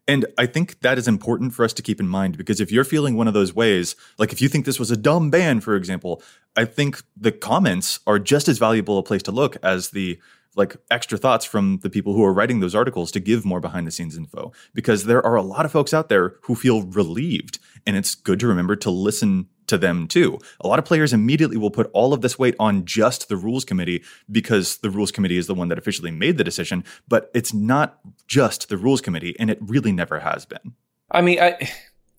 And 0.09 0.27
I 0.39 0.47
think 0.47 0.81
that 0.81 0.99
is 0.99 1.09
important 1.09 1.53
for 1.53 1.65
us 1.65 1.73
to 1.75 1.83
keep 1.83 1.99
in 1.99 2.07
mind 2.07 2.39
because 2.39 2.61
if 2.61 2.71
you're 2.71 2.85
feeling 2.85 3.17
one 3.17 3.27
of 3.27 3.35
those 3.35 3.55
ways, 3.55 3.97
like 4.19 4.33
if 4.33 4.41
you 4.41 4.49
think 4.49 4.65
this 4.65 4.79
was 4.79 4.91
a 4.91 4.97
dumb 4.97 5.31
ban, 5.31 5.61
for 5.61 5.75
example, 5.75 6.23
I 6.55 6.65
think 6.65 7.03
the 7.17 7.33
comments 7.33 7.99
are 8.07 8.19
just 8.19 8.49
as 8.49 8.59
valuable 8.59 8.99
a 8.99 9.03
place 9.03 9.23
to 9.25 9.33
look 9.33 9.57
as 9.63 9.91
the 9.91 10.19
like 10.55 10.77
extra 10.91 11.19
thoughts 11.19 11.45
from 11.45 11.81
the 11.83 11.91
people 11.91 12.15
who 12.15 12.25
are 12.25 12.33
writing 12.33 12.61
those 12.61 12.75
articles 12.75 13.11
to 13.13 13.21
give 13.21 13.45
more 13.45 13.61
behind 13.61 13.87
the 13.87 13.91
scenes 13.91 14.17
info. 14.17 14.53
Because 14.75 15.05
there 15.05 15.25
are 15.25 15.37
a 15.37 15.43
lot 15.43 15.67
of 15.67 15.73
folks 15.73 15.93
out 15.93 16.09
there 16.09 16.37
who 16.43 16.55
feel 16.55 16.83
relieved 16.83 17.59
and 17.87 17.97
it's 17.97 18.15
good 18.15 18.41
to 18.41 18.47
remember 18.47 18.77
to 18.77 18.91
listen 18.91 19.49
to 19.69 19.79
them 19.79 20.07
too. 20.09 20.39
A 20.61 20.69
lot 20.69 20.79
of 20.79 20.85
players 20.85 21.13
immediately 21.13 21.57
will 21.57 21.71
put 21.71 21.91
all 21.93 22.13
of 22.13 22.21
this 22.21 22.39
weight 22.39 22.55
on 22.59 22.85
just 22.85 23.29
the 23.29 23.37
rules 23.37 23.65
committee 23.65 24.03
because 24.31 24.79
the 24.79 24.91
rules 24.91 25.11
committee 25.11 25.37
is 25.37 25.47
the 25.47 25.55
one 25.55 25.69
that 25.69 25.79
officially 25.79 26.11
made 26.11 26.39
the 26.39 26.45
decision, 26.45 26.85
but 27.09 27.31
it's 27.35 27.53
not 27.53 27.99
just 28.27 28.69
the 28.69 28.77
rules 28.77 29.01
committee 29.01 29.37
and 29.39 29.51
it 29.51 29.59
really 29.61 29.93
never 29.93 30.21
has 30.21 30.45
been. 30.45 30.75
I 31.11 31.21
mean, 31.21 31.41
I 31.41 31.71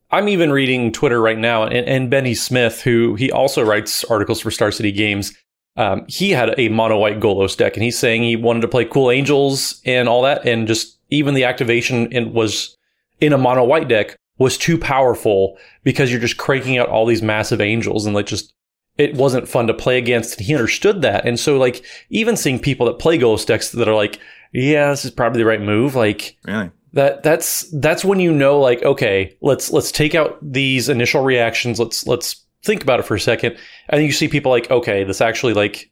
I'm 0.10 0.30
even 0.30 0.52
reading 0.52 0.94
Twitter 0.94 1.22
right 1.22 1.38
now 1.38 1.64
and, 1.64 1.88
and 1.88 2.10
Benny 2.10 2.34
Smith 2.34 2.82
who 2.82 3.16
he 3.16 3.32
also 3.32 3.64
writes 3.64 4.04
articles 4.06 4.40
for 4.40 4.52
Star 4.52 4.72
City 4.72 4.92
Games 4.92 5.34
um, 5.78 6.06
he 6.08 6.32
had 6.32 6.56
a 6.58 6.70
mono 6.70 6.98
white 6.98 7.20
Golos 7.20 7.56
deck, 7.56 7.76
and 7.76 7.84
he's 7.84 7.98
saying 7.98 8.24
he 8.24 8.36
wanted 8.36 8.62
to 8.62 8.68
play 8.68 8.84
Cool 8.84 9.12
Angels 9.12 9.80
and 9.86 10.10
all 10.10 10.24
that, 10.24 10.46
and 10.46 10.68
just 10.68 10.98
even 11.10 11.36
the 11.36 11.44
activation 11.44 12.12
in, 12.12 12.34
was 12.34 12.76
in 13.22 13.32
a 13.32 13.38
mono 13.38 13.64
white 13.64 13.88
deck 13.88 14.18
was 14.38 14.58
too 14.58 14.78
powerful 14.78 15.58
because 15.84 16.12
you're 16.12 16.22
just 16.22 16.38
cranking 16.38 16.78
out 16.78 16.90
all 16.90 17.06
these 17.06 17.22
massive 17.22 17.62
angels 17.62 18.06
and 18.06 18.16
like 18.16 18.28
just 18.28 18.54
it 18.98 19.14
wasn't 19.14 19.48
fun 19.48 19.68
to 19.68 19.74
play 19.74 19.98
against. 19.98 20.38
And 20.38 20.46
he 20.48 20.56
understood 20.56 21.02
that, 21.04 21.26
and 21.26 21.40
so 21.40 21.58
like 21.58 21.84
even 22.10 22.36
seeing 22.36 22.60
people 22.60 22.86
that 22.88 23.00
play 23.00 23.18
ghost 23.18 23.48
decks 23.48 23.72
that 23.72 23.88
are 23.88 23.96
like, 23.96 24.20
yeah, 24.54 24.90
this 24.90 25.06
is 25.06 25.12
probably 25.12 25.42
the 25.42 25.48
right 25.48 25.62
move, 25.62 25.96
like. 25.96 26.38
Really? 26.46 26.72
That 26.94 27.22
that's 27.22 27.70
that's 27.74 28.06
when 28.06 28.22
you 28.22 28.32
know 28.32 28.60
like 28.60 28.82
okay 28.82 29.36
let's 29.42 29.72
let's 29.72 29.92
take 29.92 30.16
out 30.16 30.40
these 30.42 30.88
initial 30.88 31.22
reactions 31.22 31.80
let's 31.80 32.08
let's 32.08 32.48
think 32.64 32.84
about 32.84 33.00
it 33.00 33.04
for 33.04 33.16
a 33.16 33.20
second, 33.20 33.58
and 33.90 34.04
you 34.04 34.12
see 34.12 34.28
people 34.28 34.52
like, 34.52 34.70
okay, 34.70 35.04
this 35.04 35.22
actually 35.22 35.54
like 35.54 35.90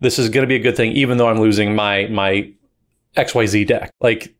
this 0.00 0.18
is 0.18 0.28
going 0.28 0.42
to 0.42 0.48
be 0.48 0.56
a 0.56 0.60
good 0.60 0.76
thing, 0.76 0.92
even 0.92 1.16
though 1.16 1.28
I'm 1.28 1.40
losing 1.40 1.74
my 1.74 2.06
my 2.08 2.50
XYZ 3.16 3.66
deck. 3.66 3.90
Like 4.00 4.34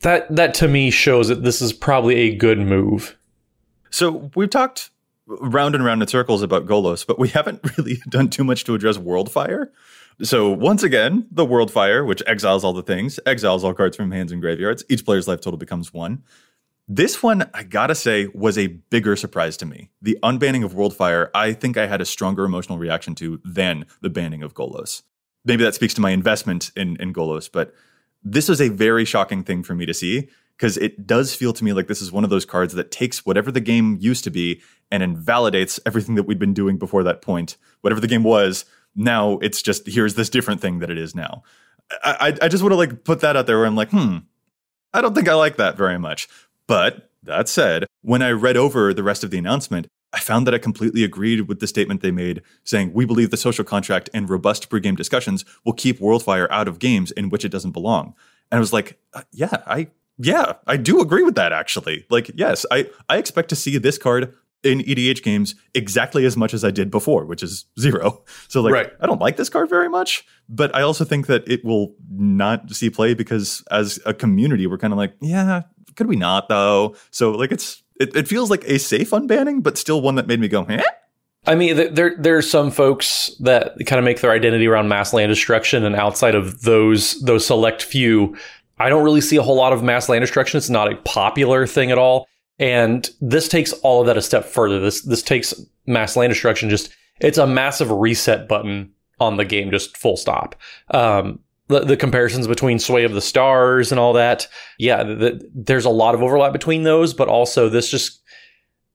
that 0.00 0.34
that 0.34 0.54
to 0.54 0.68
me 0.68 0.90
shows 0.90 1.28
that 1.28 1.42
this 1.42 1.62
is 1.62 1.72
probably 1.72 2.16
a 2.16 2.34
good 2.34 2.58
move. 2.58 3.16
So 3.90 4.30
we've 4.34 4.50
talked 4.50 4.90
round 5.26 5.74
and 5.74 5.84
round 5.84 6.02
in 6.02 6.08
circles 6.08 6.42
about 6.42 6.66
Golos, 6.66 7.06
but 7.06 7.18
we 7.18 7.28
haven't 7.28 7.60
really 7.78 7.98
done 8.08 8.28
too 8.28 8.44
much 8.44 8.64
to 8.64 8.74
address 8.74 8.98
Worldfire. 8.98 9.70
So 10.22 10.50
once 10.50 10.82
again, 10.82 11.26
the 11.30 11.46
Worldfire, 11.46 12.06
which 12.06 12.22
exiles 12.26 12.64
all 12.64 12.72
the 12.72 12.82
things, 12.82 13.18
exiles 13.26 13.64
all 13.64 13.74
cards 13.74 13.96
from 13.96 14.12
hands 14.12 14.30
and 14.32 14.40
graveyards. 14.40 14.84
Each 14.88 15.04
player's 15.04 15.26
life 15.26 15.40
total 15.40 15.58
becomes 15.58 15.92
one. 15.92 16.22
This 16.86 17.22
one, 17.22 17.48
I 17.54 17.62
gotta 17.62 17.94
say, 17.94 18.28
was 18.34 18.58
a 18.58 18.66
bigger 18.66 19.16
surprise 19.16 19.56
to 19.58 19.66
me. 19.66 19.90
The 20.02 20.18
unbanning 20.22 20.64
of 20.64 20.74
Worldfire, 20.74 21.30
I 21.34 21.52
think 21.54 21.78
I 21.78 21.86
had 21.86 22.02
a 22.02 22.04
stronger 22.04 22.44
emotional 22.44 22.78
reaction 22.78 23.14
to 23.16 23.40
than 23.42 23.86
the 24.02 24.10
banning 24.10 24.42
of 24.42 24.54
Golos. 24.54 25.02
Maybe 25.46 25.64
that 25.64 25.74
speaks 25.74 25.94
to 25.94 26.00
my 26.00 26.10
investment 26.10 26.70
in, 26.76 26.96
in 26.96 27.12
Golos, 27.12 27.50
but 27.50 27.74
this 28.24 28.48
was 28.48 28.60
a 28.60 28.68
very 28.68 29.04
shocking 29.04 29.44
thing 29.44 29.62
for 29.62 29.74
me 29.74 29.86
to 29.86 29.94
see 29.94 30.28
because 30.56 30.76
it 30.78 31.06
does 31.06 31.34
feel 31.34 31.52
to 31.52 31.64
me 31.64 31.72
like 31.72 31.88
this 31.88 32.00
is 32.00 32.12
one 32.12 32.24
of 32.24 32.30
those 32.30 32.44
cards 32.44 32.74
that 32.74 32.90
takes 32.90 33.26
whatever 33.26 33.50
the 33.50 33.60
game 33.60 33.98
used 34.00 34.24
to 34.24 34.30
be 34.30 34.62
and 34.90 35.02
invalidates 35.02 35.80
everything 35.84 36.14
that 36.14 36.22
we'd 36.22 36.38
been 36.38 36.54
doing 36.54 36.78
before 36.78 37.02
that 37.02 37.22
point. 37.22 37.56
Whatever 37.80 38.00
the 38.00 38.06
game 38.06 38.22
was, 38.22 38.64
now 38.94 39.38
it's 39.38 39.60
just 39.60 39.86
here's 39.86 40.14
this 40.14 40.30
different 40.30 40.60
thing 40.60 40.78
that 40.78 40.90
it 40.90 40.98
is 40.98 41.14
now. 41.14 41.42
I, 42.02 42.36
I 42.40 42.48
just 42.48 42.62
want 42.62 42.72
to 42.72 42.76
like 42.76 43.04
put 43.04 43.20
that 43.20 43.36
out 43.36 43.46
there 43.46 43.58
where 43.58 43.66
I'm 43.66 43.76
like, 43.76 43.90
hmm, 43.90 44.18
I 44.92 45.00
don't 45.00 45.14
think 45.14 45.28
I 45.28 45.34
like 45.34 45.56
that 45.56 45.76
very 45.76 45.98
much. 45.98 46.28
But 46.66 47.10
that 47.24 47.48
said, 47.48 47.84
when 48.02 48.22
I 48.22 48.30
read 48.30 48.56
over 48.56 48.94
the 48.94 49.02
rest 49.02 49.24
of 49.24 49.30
the 49.30 49.38
announcement, 49.38 49.88
I 50.14 50.20
found 50.20 50.46
that 50.46 50.54
I 50.54 50.58
completely 50.58 51.02
agreed 51.02 51.42
with 51.42 51.58
the 51.60 51.66
statement 51.66 52.00
they 52.00 52.12
made, 52.12 52.40
saying, 52.62 52.92
We 52.92 53.04
believe 53.04 53.30
the 53.30 53.36
social 53.36 53.64
contract 53.64 54.08
and 54.14 54.30
robust 54.30 54.70
pregame 54.70 54.96
discussions 54.96 55.44
will 55.64 55.72
keep 55.72 55.98
Worldfire 55.98 56.46
out 56.50 56.68
of 56.68 56.78
games 56.78 57.10
in 57.10 57.28
which 57.30 57.44
it 57.44 57.50
doesn't 57.50 57.72
belong. 57.72 58.14
And 58.50 58.58
I 58.58 58.60
was 58.60 58.72
like, 58.72 58.98
uh, 59.12 59.22
Yeah, 59.32 59.56
I. 59.66 59.88
Yeah, 60.16 60.52
I 60.68 60.76
do 60.76 61.00
agree 61.00 61.24
with 61.24 61.34
that 61.34 61.52
actually. 61.52 62.06
Like, 62.08 62.30
yes, 62.36 62.64
I, 62.70 62.88
I 63.08 63.16
expect 63.16 63.48
to 63.48 63.56
see 63.56 63.78
this 63.78 63.98
card 63.98 64.32
in 64.62 64.78
EDH 64.78 65.24
games 65.24 65.56
exactly 65.74 66.24
as 66.24 66.36
much 66.36 66.54
as 66.54 66.64
I 66.64 66.70
did 66.70 66.88
before, 66.90 67.24
which 67.24 67.42
is 67.42 67.66
zero. 67.80 68.22
So 68.48 68.60
like 68.60 68.72
Right. 68.72 68.92
I 69.00 69.06
don't 69.06 69.20
like 69.20 69.36
this 69.36 69.48
card 69.48 69.68
very 69.68 69.88
much, 69.88 70.24
but 70.48 70.72
I 70.72 70.82
also 70.82 71.04
think 71.04 71.26
that 71.26 71.42
it 71.48 71.64
will 71.64 71.96
not 72.08 72.70
see 72.70 72.90
play 72.90 73.14
because 73.14 73.64
as 73.72 73.98
a 74.06 74.14
community 74.14 74.68
we're 74.68 74.78
kind 74.78 74.92
of 74.92 74.98
like, 74.98 75.14
yeah, 75.20 75.62
could 75.96 76.06
we 76.06 76.14
not 76.16 76.48
though? 76.48 76.94
So 77.10 77.32
like 77.32 77.50
it's 77.50 77.82
it, 77.96 78.14
it 78.16 78.28
feels 78.28 78.50
like 78.50 78.64
a 78.64 78.78
safe 78.78 79.10
unbanning, 79.10 79.62
but 79.62 79.78
still 79.78 80.00
one 80.00 80.16
that 80.16 80.26
made 80.26 80.40
me 80.40 80.48
go, 80.48 80.64
eh? 80.64 80.82
I 81.46 81.54
mean, 81.54 81.76
th- 81.76 81.94
there 81.94 82.16
there's 82.18 82.50
some 82.50 82.70
folks 82.70 83.30
that 83.40 83.74
kind 83.86 83.98
of 83.98 84.04
make 84.04 84.20
their 84.20 84.30
identity 84.30 84.66
around 84.66 84.88
mass 84.88 85.12
land 85.12 85.30
destruction, 85.30 85.84
and 85.84 85.94
outside 85.94 86.34
of 86.34 86.62
those 86.62 87.20
those 87.22 87.46
select 87.46 87.82
few, 87.82 88.36
I 88.78 88.88
don't 88.88 89.04
really 89.04 89.20
see 89.20 89.36
a 89.36 89.42
whole 89.42 89.56
lot 89.56 89.72
of 89.72 89.82
mass 89.82 90.08
land 90.08 90.22
destruction. 90.22 90.58
It's 90.58 90.70
not 90.70 90.90
a 90.90 90.96
popular 90.96 91.66
thing 91.66 91.90
at 91.90 91.98
all, 91.98 92.26
and 92.58 93.08
this 93.20 93.48
takes 93.48 93.72
all 93.72 94.00
of 94.00 94.06
that 94.06 94.16
a 94.16 94.22
step 94.22 94.46
further. 94.46 94.80
This 94.80 95.02
this 95.02 95.22
takes 95.22 95.54
mass 95.86 96.16
land 96.16 96.32
destruction. 96.32 96.70
Just 96.70 96.90
it's 97.20 97.38
a 97.38 97.46
massive 97.46 97.90
reset 97.90 98.48
button 98.48 98.92
on 99.20 99.36
the 99.36 99.44
game, 99.44 99.70
just 99.70 99.96
full 99.96 100.16
stop. 100.16 100.56
Um, 100.90 101.40
the, 101.68 101.80
the 101.80 101.96
comparisons 101.96 102.46
between 102.46 102.78
Sway 102.78 103.04
of 103.04 103.14
the 103.14 103.20
Stars 103.20 103.90
and 103.90 103.98
all 103.98 104.12
that, 104.14 104.46
yeah, 104.78 105.02
the, 105.02 105.40
there's 105.54 105.84
a 105.84 105.90
lot 105.90 106.14
of 106.14 106.22
overlap 106.22 106.52
between 106.52 106.82
those, 106.82 107.14
but 107.14 107.28
also 107.28 107.68
this 107.68 107.90
just 107.90 108.22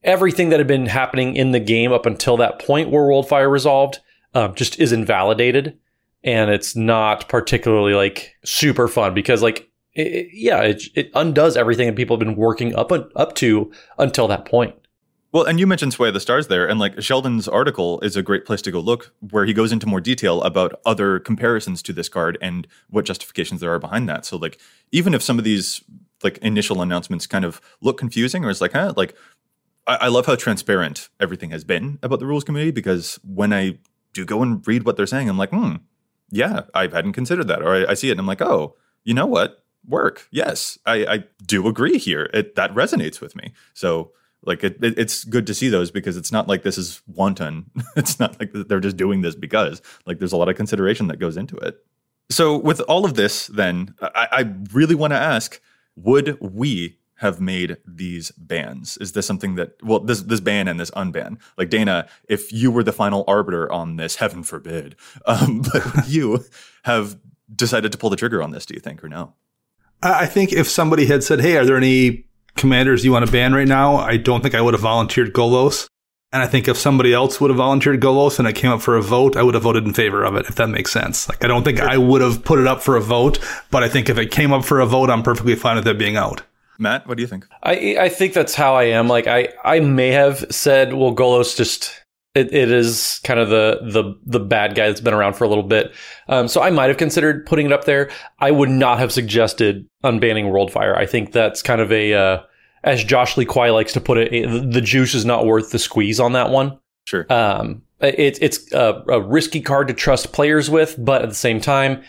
everything 0.04 0.50
that 0.50 0.60
had 0.60 0.68
been 0.68 0.86
happening 0.86 1.36
in 1.36 1.52
the 1.52 1.60
game 1.60 1.92
up 1.92 2.06
until 2.06 2.38
that 2.38 2.60
point 2.60 2.90
where 2.90 3.04
Worldfire 3.04 3.52
resolved 3.52 4.00
um, 4.34 4.54
just 4.56 4.80
is 4.80 4.92
invalidated, 4.92 5.78
and 6.24 6.52
it's 6.52 6.76
not 6.76 7.28
particularly 7.28 7.94
like 7.94 8.36
super 8.44 8.88
fun 8.88 9.14
because 9.14 9.42
like 9.42 9.70
it, 9.94 10.30
yeah, 10.32 10.62
it, 10.62 10.84
it 10.96 11.12
undoes 11.16 11.58
everything 11.58 11.88
that 11.88 11.96
people 11.96 12.16
have 12.16 12.26
been 12.26 12.36
working 12.36 12.76
up 12.76 12.92
up 12.92 13.36
to 13.36 13.72
until 13.98 14.28
that 14.28 14.46
point. 14.46 14.76
Well, 15.32 15.44
and 15.44 15.60
you 15.60 15.68
mentioned 15.68 15.94
Sway 15.94 16.08
of 16.08 16.16
the 16.16 16.20
Stars 16.20 16.48
there, 16.48 16.68
and 16.68 16.80
like 16.80 17.02
Sheldon's 17.02 17.48
article 17.48 18.00
is 18.02 18.16
a 18.16 18.24
great 18.24 18.46
place 18.46 18.64
to 18.64 18.72
go 18.72 18.80
look, 18.80 19.14
where 19.20 19.46
he 19.46 19.54
goes 19.54 19.72
into 19.72 19.86
more 19.86 20.02
detail 20.02 20.42
about 20.42 20.82
other 20.86 21.20
comparisons 21.20 21.84
to 21.84 21.94
this 21.94 22.10
card 22.10 22.38
and 22.42 22.68
what 22.90 23.06
justifications 23.06 23.62
there 23.62 23.72
are 23.72 23.80
behind 23.80 24.10
that. 24.10 24.26
So, 24.26 24.38
like, 24.38 24.60
even 24.92 25.14
if 25.14 25.22
some 25.22 25.38
of 25.38 25.44
these 25.44 25.84
like 26.24 26.40
initial 26.40 26.82
announcements 26.82 27.28
kind 27.28 27.46
of 27.46 27.62
look 27.80 27.98
confusing, 27.98 28.44
or 28.44 28.50
it's 28.50 28.60
like, 28.62 28.74
huh, 28.74 28.94
like, 28.98 29.16
I, 29.86 29.96
I 30.02 30.08
love 30.08 30.26
how 30.26 30.36
transparent 30.36 31.10
everything 31.20 31.52
has 31.52 31.64
been 31.64 32.00
about 32.02 32.20
the 32.20 32.26
rules 32.26 32.44
committee 32.44 32.72
because 32.72 33.20
when 33.24 33.54
I 33.54 33.78
do 34.14 34.26
go 34.26 34.42
and 34.42 34.66
read 34.68 34.84
what 34.84 34.98
they're 34.98 35.06
saying, 35.06 35.30
I'm 35.30 35.38
like, 35.38 35.52
hmm, 35.52 35.76
yeah, 36.32 36.62
I 36.74 36.88
hadn't 36.88 37.14
considered 37.14 37.48
that, 37.50 37.62
or 37.62 37.76
I, 37.76 37.92
I 37.92 37.94
see 37.94 38.10
it 38.10 38.14
and 38.14 38.20
I'm 38.20 38.26
like, 38.26 38.42
oh, 38.42 38.76
you 39.04 39.14
know 39.14 39.28
what, 39.28 39.64
work, 39.88 40.28
yes, 40.32 40.78
I, 40.86 41.06
I 41.06 41.24
do 41.46 41.68
agree 41.68 41.98
here. 42.00 42.30
It 42.34 42.56
that 42.56 42.74
resonates 42.74 43.22
with 43.22 43.36
me. 43.36 43.54
So 43.74 44.12
like 44.44 44.64
it, 44.64 44.84
it, 44.84 44.98
it's 44.98 45.24
good 45.24 45.48
to 45.48 45.54
see 45.54 45.70
those 45.70 45.92
because 45.92 46.18
it's 46.18 46.32
not 46.32 46.48
like 46.48 46.64
this 46.64 46.78
is 46.78 47.02
wanton. 47.08 47.70
it's 47.96 48.20
not 48.20 48.40
like 48.40 48.52
they're 48.54 48.80
just 48.80 48.98
doing 48.98 49.22
this 49.22 49.36
because 49.36 49.82
like 50.06 50.20
there's 50.20 50.34
a 50.34 50.38
lot 50.38 50.50
of 50.50 50.56
consideration 50.56 51.08
that 51.08 51.20
goes 51.20 51.38
into 51.38 51.58
it. 51.58 51.78
So 52.32 52.58
with 52.58 52.80
all 52.82 53.06
of 53.06 53.16
this, 53.16 53.48
then 53.48 53.96
I, 54.02 54.28
I 54.32 54.54
really 54.72 54.96
want 54.96 55.12
to 55.12 55.18
ask: 55.18 55.60
Would 55.96 56.40
we 56.40 57.00
have 57.16 57.42
made 57.42 57.78
these 57.86 58.32
bans? 58.32 58.98
Is 58.98 59.12
this 59.12 59.26
something 59.26 59.56
that 59.56 59.74
well, 59.84 60.00
this 60.00 60.22
this 60.22 60.40
ban 60.40 60.68
and 60.68 60.80
this 60.80 60.92
unban? 60.92 61.38
Like 61.58 61.70
Dana, 61.70 62.08
if 62.30 62.54
you 62.54 62.72
were 62.72 62.84
the 62.84 62.94
final 62.94 63.26
arbiter 63.28 63.72
on 63.72 63.98
this, 63.98 64.16
heaven 64.16 64.44
forbid, 64.44 64.96
um, 65.26 65.64
but 65.74 66.08
you 66.08 66.46
have 66.84 67.18
decided 67.54 67.92
to 67.92 67.98
pull 67.98 68.10
the 68.10 68.16
trigger 68.16 68.42
on 68.42 68.52
this? 68.52 68.66
Do 68.66 68.74
you 68.74 68.80
think 68.80 69.04
or 69.04 69.10
no? 69.10 69.34
I 70.02 70.24
I 70.24 70.26
think 70.28 70.54
if 70.54 70.70
somebody 70.70 71.08
had 71.08 71.24
said, 71.24 71.42
"Hey, 71.42 71.58
are 71.58 71.66
there 71.66 71.78
any 71.78 72.29
commanders 72.56 73.04
you 73.06 73.12
want 73.12 73.26
to 73.26 73.32
ban 73.32 73.54
right 73.54 73.68
now?" 73.68 73.98
I 73.98 74.18
don't 74.18 74.42
think 74.42 74.56
I 74.56 74.62
would 74.62 74.74
have 74.74 74.82
volunteered 74.82 75.34
Golos. 75.34 75.88
And 76.32 76.44
I 76.44 76.46
think 76.46 76.68
if 76.68 76.78
somebody 76.78 77.12
else 77.12 77.42
would 77.42 77.50
have 77.50 77.58
volunteered 77.58 78.00
Golos 78.00 78.38
and 78.38 78.48
it 78.48 78.54
came 78.54 78.70
up 78.70 78.82
for 78.82 78.96
a 78.96 79.02
vote, 79.02 79.36
I 79.36 79.42
would 79.42 79.56
have 79.56 79.64
voted 79.64 79.86
in 79.86 79.94
favor 79.94 80.24
of 80.24 80.36
it, 80.36 80.46
if 80.48 80.56
that 80.56 80.68
makes 80.68 80.92
sense. 80.92 81.28
Like, 81.28 81.44
I 81.44 81.48
don't 81.48 81.64
think 81.64 81.80
I 81.80 81.98
would 81.98 82.22
have 82.22 82.44
put 82.44 82.60
it 82.60 82.68
up 82.68 82.84
for 82.84 82.96
a 82.96 83.02
vote, 83.02 83.40
but 83.72 83.82
I 83.82 83.90
think 83.90 84.10
if 84.10 84.20
it 84.20 84.30
came 84.30 84.54
up 84.54 84.64
for 84.64 84.80
a 84.80 84.86
vote, 84.86 85.10
I'm 85.10 85.24
perfectly 85.24 85.56
fine 85.56 85.78
with 85.78 85.88
it 85.88 85.98
being 85.98 86.18
out. 86.18 86.44
Matt, 86.78 87.08
what 87.08 87.18
do 87.18 87.22
you 87.22 87.28
think? 87.28 87.46
I 87.64 87.98
I 88.00 88.10
think 88.10 88.34
that's 88.34 88.56
how 88.56 88.76
I 88.76 88.84
am. 88.84 89.08
Like 89.08 89.28
I 89.28 89.50
I 89.66 89.80
may 89.80 90.10
have 90.10 90.46
said, 90.50 90.94
well, 90.94 91.14
Golos 91.14 91.58
just 91.58 92.04
it, 92.40 92.54
it 92.54 92.72
is 92.72 93.20
kind 93.24 93.40
of 93.40 93.50
the 93.50 93.80
the 93.84 94.16
the 94.26 94.40
bad 94.40 94.76
guy 94.76 94.88
that's 94.88 95.02
been 95.02 95.14
around 95.14 95.34
for 95.34 95.44
a 95.44 95.48
little 95.48 95.64
bit. 95.64 95.94
Um, 96.28 96.48
so 96.48 96.62
I 96.62 96.70
might 96.70 96.88
have 96.88 96.98
considered 96.98 97.46
putting 97.46 97.66
it 97.66 97.72
up 97.72 97.86
there. 97.86 98.10
I 98.40 98.52
would 98.52 98.70
not 98.70 99.00
have 99.00 99.12
suggested 99.12 99.88
unbanning 100.04 100.46
Worldfire. 100.46 100.98
I 100.98 101.06
think 101.06 101.32
that's 101.32 101.62
kind 101.62 101.82
of 101.82 101.92
a 101.92 102.14
uh, 102.14 102.42
as 102.84 103.04
Josh 103.04 103.38
Lee 103.38 103.46
Kwai 103.46 103.70
likes 103.70 103.94
to 103.94 104.02
put 104.02 104.18
it, 104.18 104.34
it, 104.34 104.72
the 104.72 104.82
juice 104.82 105.14
is 105.14 105.26
not 105.26 105.46
worth 105.46 105.72
the 105.72 105.80
squeeze 105.80 106.20
on 106.20 106.34
that 106.34 106.50
one. 106.50 106.80
Sure. 107.06 107.32
Um, 107.32 107.82
it, 108.00 108.38
it's 108.42 108.72
a, 108.72 109.04
a 109.10 109.22
risky 109.22 109.62
card 109.62 109.88
to 109.90 109.94
trust 109.94 110.32
players 110.32 110.70
with, 110.70 110.96
but 110.98 111.22
at 111.22 111.30
the 111.30 111.36
same 111.36 111.60
time, 111.60 112.04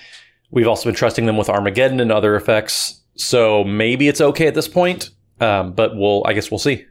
we've 0.50 0.68
also 0.68 0.84
been 0.84 0.94
trusting 0.94 1.26
them 1.26 1.36
with 1.36 1.48
Armageddon 1.48 2.00
and 2.00 2.12
other 2.12 2.36
effects. 2.36 3.00
So 3.16 3.64
maybe 3.64 4.08
it's 4.08 4.20
okay 4.20 4.46
at 4.46 4.54
this 4.54 4.68
point. 4.68 5.10
Um, 5.40 5.72
but 5.72 5.96
we'll, 5.96 6.22
I 6.26 6.34
guess 6.34 6.50
we'll 6.50 6.58
see. 6.58 6.84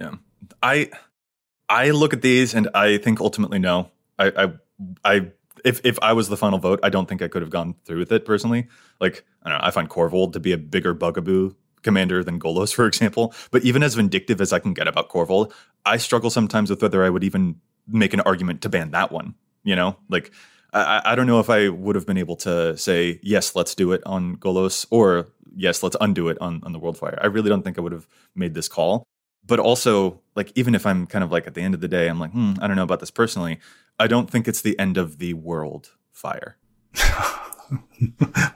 Yeah. 0.00 0.14
I 0.62 0.90
I 1.70 1.90
look 1.90 2.12
at 2.12 2.20
these 2.20 2.52
and 2.52 2.68
I 2.74 2.98
think 2.98 3.20
ultimately 3.20 3.60
no. 3.60 3.90
I 4.18 4.32
I, 4.36 4.52
I 5.04 5.30
if 5.64 5.80
if 5.84 5.98
I 6.02 6.12
was 6.12 6.28
the 6.28 6.36
final 6.36 6.58
vote, 6.58 6.80
I 6.82 6.90
don't 6.90 7.08
think 7.08 7.22
I 7.22 7.28
could 7.28 7.42
have 7.42 7.50
gone 7.50 7.76
through 7.84 8.00
with 8.00 8.12
it 8.12 8.24
personally. 8.24 8.66
Like 9.00 9.24
I 9.44 9.50
don't 9.50 9.58
know, 9.58 9.66
I 9.66 9.70
find 9.70 9.88
Korvold 9.88 10.32
to 10.34 10.40
be 10.40 10.52
a 10.52 10.58
bigger 10.58 10.92
bugaboo 10.92 11.54
commander 11.82 12.22
than 12.22 12.40
Golos, 12.40 12.74
for 12.78 12.86
example. 12.86 13.32
But 13.52 13.62
even 13.62 13.82
as 13.82 13.94
vindictive 13.94 14.40
as 14.40 14.52
I 14.52 14.58
can 14.58 14.74
get 14.74 14.88
about 14.88 15.08
Korvold, 15.08 15.52
I 15.86 15.96
struggle 15.96 16.28
sometimes 16.28 16.70
with 16.70 16.82
whether 16.82 17.04
I 17.04 17.08
would 17.08 17.24
even 17.24 17.60
make 17.86 18.12
an 18.12 18.20
argument 18.20 18.62
to 18.62 18.68
ban 18.68 18.90
that 18.90 19.12
one. 19.12 19.34
You 19.62 19.76
know, 19.76 19.96
like 20.08 20.32
I, 20.72 21.02
I 21.04 21.14
don't 21.14 21.28
know 21.28 21.38
if 21.38 21.48
I 21.50 21.68
would 21.68 21.94
have 21.94 22.06
been 22.06 22.18
able 22.18 22.36
to 22.36 22.76
say 22.76 23.20
yes, 23.22 23.54
let's 23.54 23.76
do 23.76 23.92
it 23.92 24.02
on 24.04 24.36
Golos, 24.38 24.86
or 24.90 25.28
yes, 25.54 25.84
let's 25.84 25.96
undo 26.00 26.28
it 26.30 26.38
on 26.40 26.62
on 26.64 26.72
the 26.72 26.80
Worldfire. 26.80 27.18
I 27.22 27.26
really 27.26 27.48
don't 27.48 27.62
think 27.62 27.78
I 27.78 27.80
would 27.80 27.92
have 27.92 28.08
made 28.34 28.54
this 28.54 28.66
call 28.66 29.06
but 29.50 29.58
also 29.58 30.18
like 30.36 30.50
even 30.54 30.74
if 30.74 30.86
i'm 30.86 31.06
kind 31.06 31.22
of 31.22 31.30
like 31.30 31.46
at 31.46 31.52
the 31.54 31.60
end 31.60 31.74
of 31.74 31.80
the 31.80 31.88
day 31.88 32.08
i'm 32.08 32.18
like 32.18 32.30
hmm, 32.30 32.54
i 32.62 32.66
don't 32.66 32.76
know 32.76 32.82
about 32.82 33.00
this 33.00 33.10
personally 33.10 33.58
i 33.98 34.06
don't 34.06 34.30
think 34.30 34.48
it's 34.48 34.62
the 34.62 34.78
end 34.78 34.96
of 34.96 35.18
the 35.18 35.34
world 35.34 35.90
fire 36.12 36.56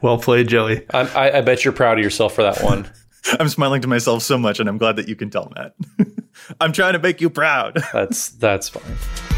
Well 0.02 0.18
played, 0.18 0.48
Joey. 0.48 0.86
I, 0.92 1.00
I, 1.00 1.38
I 1.38 1.40
bet 1.42 1.64
you're 1.64 1.72
proud 1.72 1.98
of 1.98 2.04
yourself 2.04 2.34
for 2.34 2.42
that 2.42 2.62
one. 2.62 2.90
i'm 3.38 3.48
smiling 3.48 3.80
to 3.80 3.88
myself 3.88 4.22
so 4.22 4.36
much 4.36 4.60
and 4.60 4.68
i'm 4.68 4.76
glad 4.76 4.96
that 4.96 5.08
you 5.08 5.16
can 5.16 5.30
tell 5.30 5.50
matt 5.56 5.74
i'm 6.60 6.72
trying 6.72 6.92
to 6.92 6.98
make 6.98 7.20
you 7.20 7.30
proud 7.30 7.82
That's 7.92 8.30
that's 8.30 8.68
fine. 8.68 9.33